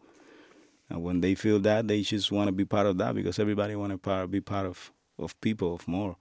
and 0.88 1.02
when 1.02 1.20
they 1.20 1.34
feel 1.34 1.58
that 1.58 1.88
they 1.88 2.02
just 2.02 2.30
want 2.30 2.48
to 2.48 2.52
be 2.52 2.64
part 2.64 2.86
of 2.86 2.98
that 2.98 3.14
because 3.14 3.38
everybody 3.38 3.74
want 3.74 4.00
to 4.02 4.26
be 4.28 4.40
part 4.40 4.66
of 4.66 4.92
of 5.18 5.38
people 5.40 5.74
of 5.74 5.86
more 5.88 6.16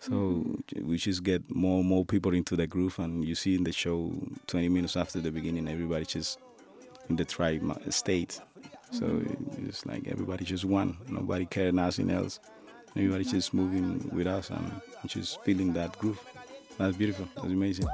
so 0.00 0.12
mm-hmm. 0.12 0.88
we 0.88 0.96
just 0.96 1.22
get 1.22 1.54
more 1.54 1.80
and 1.80 1.88
more 1.88 2.06
people 2.06 2.32
into 2.34 2.56
the 2.56 2.66
groove, 2.66 2.98
and 2.98 3.22
you 3.22 3.34
see 3.34 3.54
in 3.54 3.64
the 3.64 3.72
show, 3.72 4.10
20 4.46 4.70
minutes 4.70 4.96
after 4.96 5.20
the 5.20 5.30
beginning, 5.30 5.68
everybody 5.68 6.06
just 6.06 6.38
in 7.10 7.16
the 7.16 7.24
tribe 7.26 7.62
state. 7.90 8.40
So 8.92 9.04
mm-hmm. 9.04 9.68
it's 9.68 9.84
like 9.84 10.08
everybody 10.08 10.46
just 10.46 10.64
one. 10.64 10.96
Nobody 11.06 11.44
care 11.44 11.70
nothing 11.70 12.10
else. 12.10 12.40
Everybody 12.96 13.24
just 13.24 13.52
moving 13.52 14.08
with 14.10 14.26
us 14.26 14.48
and 14.48 14.80
just 15.06 15.42
feeling 15.42 15.74
that 15.74 15.96
groove. 15.98 16.18
That's 16.80 16.96
beautiful. 16.96 17.28
That's 17.36 17.46
amazing. 17.46 17.86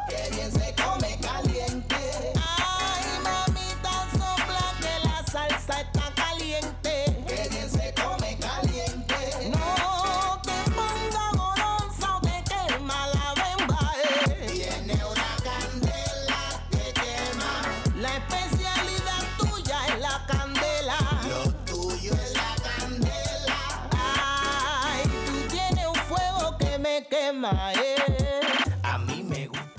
La 27.43 27.76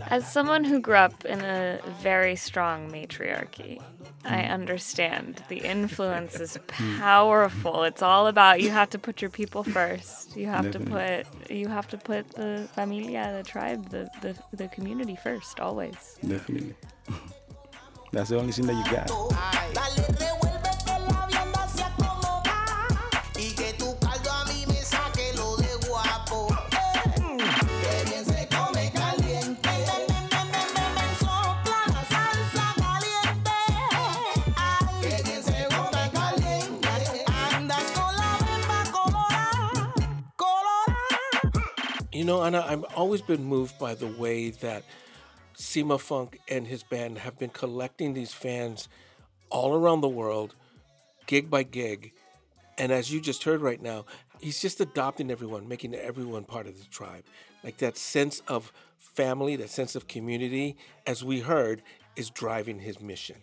As 0.10 0.32
someone 0.32 0.64
who 0.64 0.80
grew 0.80 0.96
up 0.96 1.26
in 1.26 1.42
a 1.42 1.80
very 2.00 2.36
strong 2.36 2.90
matriarchy, 2.90 3.82
I 4.24 4.44
hmm. 4.44 4.52
understand 4.52 5.44
the 5.50 5.58
influence 5.58 6.40
is 6.40 6.58
powerful. 6.68 7.84
It's 7.84 8.02
all 8.02 8.28
about 8.28 8.62
you 8.62 8.70
have 8.70 8.90
to 8.92 9.00
put 9.00 9.22
your 9.22 9.30
people 9.30 9.64
first. 9.64 10.36
You 10.36 10.48
have 10.48 10.72
to 10.72 10.80
put 10.80 11.26
you 11.50 11.68
have 11.68 11.88
to 11.90 11.98
put 11.98 12.30
the 12.32 12.70
familia, 12.74 13.34
the 13.38 13.44
tribe, 13.44 13.90
the, 13.90 14.10
the, 14.22 14.36
the 14.54 14.68
community 14.70 15.18
first 15.22 15.60
always. 15.60 16.18
Definitely. 16.26 16.76
That's 18.12 18.30
the 18.30 18.40
only 18.40 18.54
thing 18.54 18.68
that 18.68 18.76
you 18.76 18.84
got. 18.92 20.17
You 42.18 42.26
know, 42.26 42.44
Anna, 42.44 42.66
I've 42.68 42.84
always 42.96 43.22
been 43.22 43.44
moved 43.44 43.78
by 43.78 43.94
the 43.94 44.08
way 44.08 44.50
that 44.50 44.84
Cimafunk 45.56 46.38
and 46.50 46.66
his 46.66 46.82
band 46.82 47.20
have 47.20 47.38
been 47.38 47.52
collecting 47.52 48.16
these 48.16 48.34
fans 48.34 48.90
all 49.52 49.76
around 49.76 50.02
the 50.02 50.08
world, 50.08 50.56
gig 51.28 51.52
by 51.52 51.62
gig. 51.62 52.14
And 52.80 52.92
as 52.92 53.14
you 53.14 53.22
just 53.22 53.44
heard 53.44 53.62
right 53.62 53.80
now, 53.80 54.06
he's 54.40 54.60
just 54.60 54.82
adopting 54.82 55.30
everyone, 55.30 55.68
making 55.68 55.94
everyone 55.94 56.44
part 56.44 56.66
of 56.66 56.80
the 56.80 56.86
tribe. 56.86 57.24
Like 57.64 57.78
that 57.78 58.00
sense 58.00 58.42
of 58.48 58.74
family, 58.98 59.56
that 59.56 59.70
sense 59.70 59.96
of 59.96 60.08
community, 60.08 60.76
as 61.06 61.24
we 61.24 61.42
heard, 61.42 61.84
is 62.16 62.32
driving 62.32 62.80
his 62.80 63.00
mission. 63.00 63.36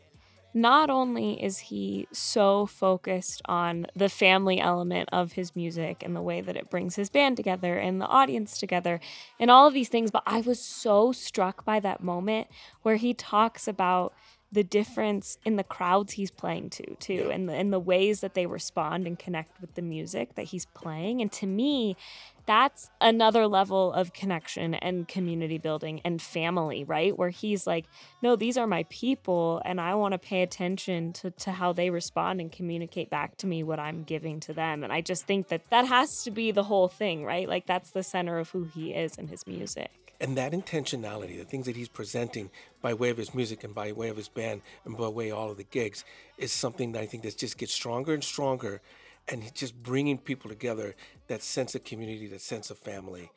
Not 0.54 0.88
only 0.88 1.42
is 1.42 1.58
he 1.58 2.06
so 2.12 2.64
focused 2.64 3.42
on 3.46 3.86
the 3.94 4.08
family 4.08 4.60
element 4.60 5.08
of 5.12 5.32
his 5.32 5.56
music 5.56 6.02
and 6.04 6.14
the 6.14 6.22
way 6.22 6.40
that 6.40 6.56
it 6.56 6.70
brings 6.70 6.94
his 6.94 7.10
band 7.10 7.36
together 7.36 7.76
and 7.76 8.00
the 8.00 8.06
audience 8.06 8.58
together 8.58 9.00
and 9.40 9.50
all 9.50 9.66
of 9.66 9.74
these 9.74 9.88
things, 9.88 10.12
but 10.12 10.22
I 10.24 10.40
was 10.40 10.60
so 10.60 11.10
struck 11.10 11.64
by 11.64 11.80
that 11.80 12.02
moment 12.02 12.46
where 12.82 12.96
he 12.96 13.12
talks 13.12 13.66
about 13.66 14.14
the 14.54 14.62
difference 14.62 15.36
in 15.44 15.56
the 15.56 15.64
crowds 15.64 16.12
he's 16.12 16.30
playing 16.30 16.70
to 16.70 16.94
too 17.00 17.28
and 17.32 17.48
the, 17.48 17.52
and 17.52 17.72
the 17.72 17.80
ways 17.80 18.20
that 18.20 18.34
they 18.34 18.46
respond 18.46 19.04
and 19.04 19.18
connect 19.18 19.60
with 19.60 19.74
the 19.74 19.82
music 19.82 20.36
that 20.36 20.44
he's 20.44 20.66
playing. 20.66 21.20
And 21.20 21.32
to 21.32 21.46
me 21.46 21.96
that's 22.46 22.90
another 23.00 23.46
level 23.46 23.92
of 23.92 24.12
connection 24.12 24.74
and 24.74 25.08
community 25.08 25.58
building 25.58 26.00
and 26.04 26.20
family, 26.20 26.84
right? 26.84 27.16
Where 27.16 27.30
he's 27.30 27.66
like, 27.66 27.86
no, 28.22 28.36
these 28.36 28.56
are 28.56 28.66
my 28.66 28.84
people, 28.90 29.62
and 29.64 29.80
I 29.80 29.94
want 29.94 30.12
to 30.12 30.18
pay 30.18 30.42
attention 30.42 31.12
to, 31.14 31.30
to 31.30 31.52
how 31.52 31.72
they 31.72 31.90
respond 31.90 32.40
and 32.40 32.52
communicate 32.52 33.10
back 33.10 33.36
to 33.38 33.46
me 33.46 33.62
what 33.62 33.78
I'm 33.78 34.04
giving 34.04 34.40
to 34.40 34.52
them. 34.52 34.84
And 34.84 34.92
I 34.92 35.00
just 35.00 35.26
think 35.26 35.48
that 35.48 35.62
that 35.70 35.86
has 35.86 36.22
to 36.24 36.30
be 36.30 36.50
the 36.50 36.64
whole 36.64 36.88
thing, 36.88 37.24
right? 37.24 37.48
Like, 37.48 37.66
that's 37.66 37.90
the 37.90 38.02
center 38.02 38.38
of 38.38 38.50
who 38.50 38.64
he 38.64 38.92
is 38.92 39.16
and 39.16 39.30
his 39.30 39.46
music. 39.46 39.90
And 40.20 40.36
that 40.36 40.52
intentionality, 40.52 41.36
the 41.36 41.44
things 41.44 41.66
that 41.66 41.76
he's 41.76 41.88
presenting 41.88 42.50
by 42.80 42.94
way 42.94 43.10
of 43.10 43.16
his 43.16 43.34
music 43.34 43.64
and 43.64 43.74
by 43.74 43.92
way 43.92 44.08
of 44.08 44.16
his 44.16 44.28
band 44.28 44.62
and 44.84 44.96
by 44.96 45.08
way 45.08 45.30
of 45.30 45.38
all 45.38 45.50
of 45.50 45.56
the 45.56 45.64
gigs, 45.64 46.04
is 46.38 46.52
something 46.52 46.92
that 46.92 47.02
I 47.02 47.06
think 47.06 47.24
that 47.24 47.36
just 47.36 47.58
gets 47.58 47.74
stronger 47.74 48.14
and 48.14 48.22
stronger. 48.22 48.80
And 49.28 49.54
just 49.54 49.82
bringing 49.82 50.18
people 50.18 50.50
together, 50.50 50.94
that 51.28 51.42
sense 51.42 51.74
of 51.74 51.84
community, 51.84 52.26
that 52.28 52.42
sense 52.42 52.70
of 52.70 52.78
family. 52.78 53.30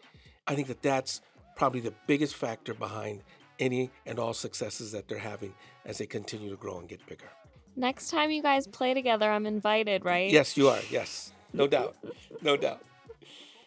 I 0.46 0.56
think 0.56 0.68
that 0.68 0.82
that's 0.82 1.22
probably 1.56 1.80
the 1.80 1.94
biggest 2.08 2.36
factor 2.36 2.74
behind 2.74 3.24
any 3.60 3.90
and 4.06 4.20
all 4.20 4.34
successes 4.34 4.92
that 4.92 5.08
they're 5.08 5.18
having 5.18 5.54
as 5.86 5.98
they 5.98 6.06
continue 6.06 6.50
to 6.50 6.56
grow 6.56 6.80
and 6.80 6.88
get 6.88 7.06
bigger. 7.06 7.30
Next 7.76 8.10
time 8.10 8.32
you 8.32 8.42
guys 8.42 8.68
play 8.68 8.94
together, 8.94 9.30
I'm 9.30 9.46
invited, 9.46 10.04
right? 10.04 10.30
Yes, 10.30 10.58
you 10.58 10.68
are. 10.70 10.80
Yes, 10.90 11.32
no 11.54 11.68
doubt. 11.68 11.96
No 12.42 12.58
doubt. 12.58 12.82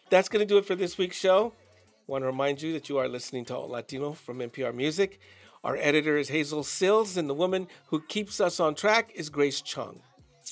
That's 0.09 0.27
going 0.27 0.45
to 0.45 0.45
do 0.45 0.57
it 0.57 0.65
for 0.65 0.75
this 0.75 0.97
week's 0.97 1.17
show. 1.17 1.53
want 2.07 2.23
to 2.23 2.25
remind 2.25 2.61
you 2.61 2.73
that 2.73 2.89
you 2.89 2.97
are 2.97 3.07
listening 3.07 3.45
to 3.45 3.55
Alt 3.55 3.69
Latino 3.69 4.11
from 4.13 4.39
NPR 4.39 4.75
Music. 4.75 5.19
Our 5.63 5.77
editor 5.77 6.17
is 6.17 6.29
Hazel 6.29 6.63
Sills, 6.63 7.15
and 7.15 7.29
the 7.29 7.33
woman 7.33 7.67
who 7.87 8.01
keeps 8.01 8.41
us 8.41 8.59
on 8.59 8.75
track 8.75 9.11
is 9.15 9.29
Grace 9.29 9.61
Chung. 9.61 10.01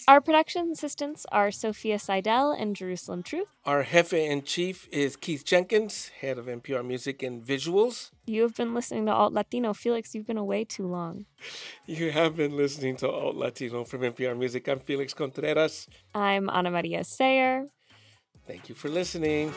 Our 0.08 0.22
production 0.22 0.72
assistants 0.72 1.26
are 1.32 1.52
Sophia 1.52 2.00
Seidel 2.00 2.52
and 2.52 2.76
Jerusalem 2.76 3.24
Truth. 3.24 3.48
Our 3.66 3.84
jefe 3.84 4.14
in 4.14 4.44
chief 4.44 4.88
is 4.92 5.16
Keith 5.16 5.46
Jenkins, 5.46 6.10
head 6.22 6.38
of 6.38 6.46
NPR 6.48 6.86
Music 6.86 7.24
and 7.24 7.44
Visuals. 7.44 8.12
You 8.26 8.44
have 8.44 8.56
been 8.56 8.74
listening 8.74 9.06
to 9.06 9.14
Alt 9.14 9.34
Latino. 9.34 9.74
Felix, 9.74 10.16
you've 10.16 10.28
been 10.28 10.38
away 10.38 10.64
too 10.64 10.88
long. 10.88 11.26
You 11.86 12.12
have 12.12 12.36
been 12.36 12.56
listening 12.56 12.98
to 12.98 13.10
Alt 13.10 13.36
Latino 13.36 13.84
from 13.84 14.02
NPR 14.02 14.38
Music. 14.38 14.68
I'm 14.68 14.80
Felix 14.80 15.14
Contreras. 15.14 15.88
I'm 16.14 16.50
Anamaria 16.50 17.04
Sayre. 17.04 17.68
Thank 18.48 18.70
you 18.70 18.76
for 18.76 18.90
listening. 18.90 19.54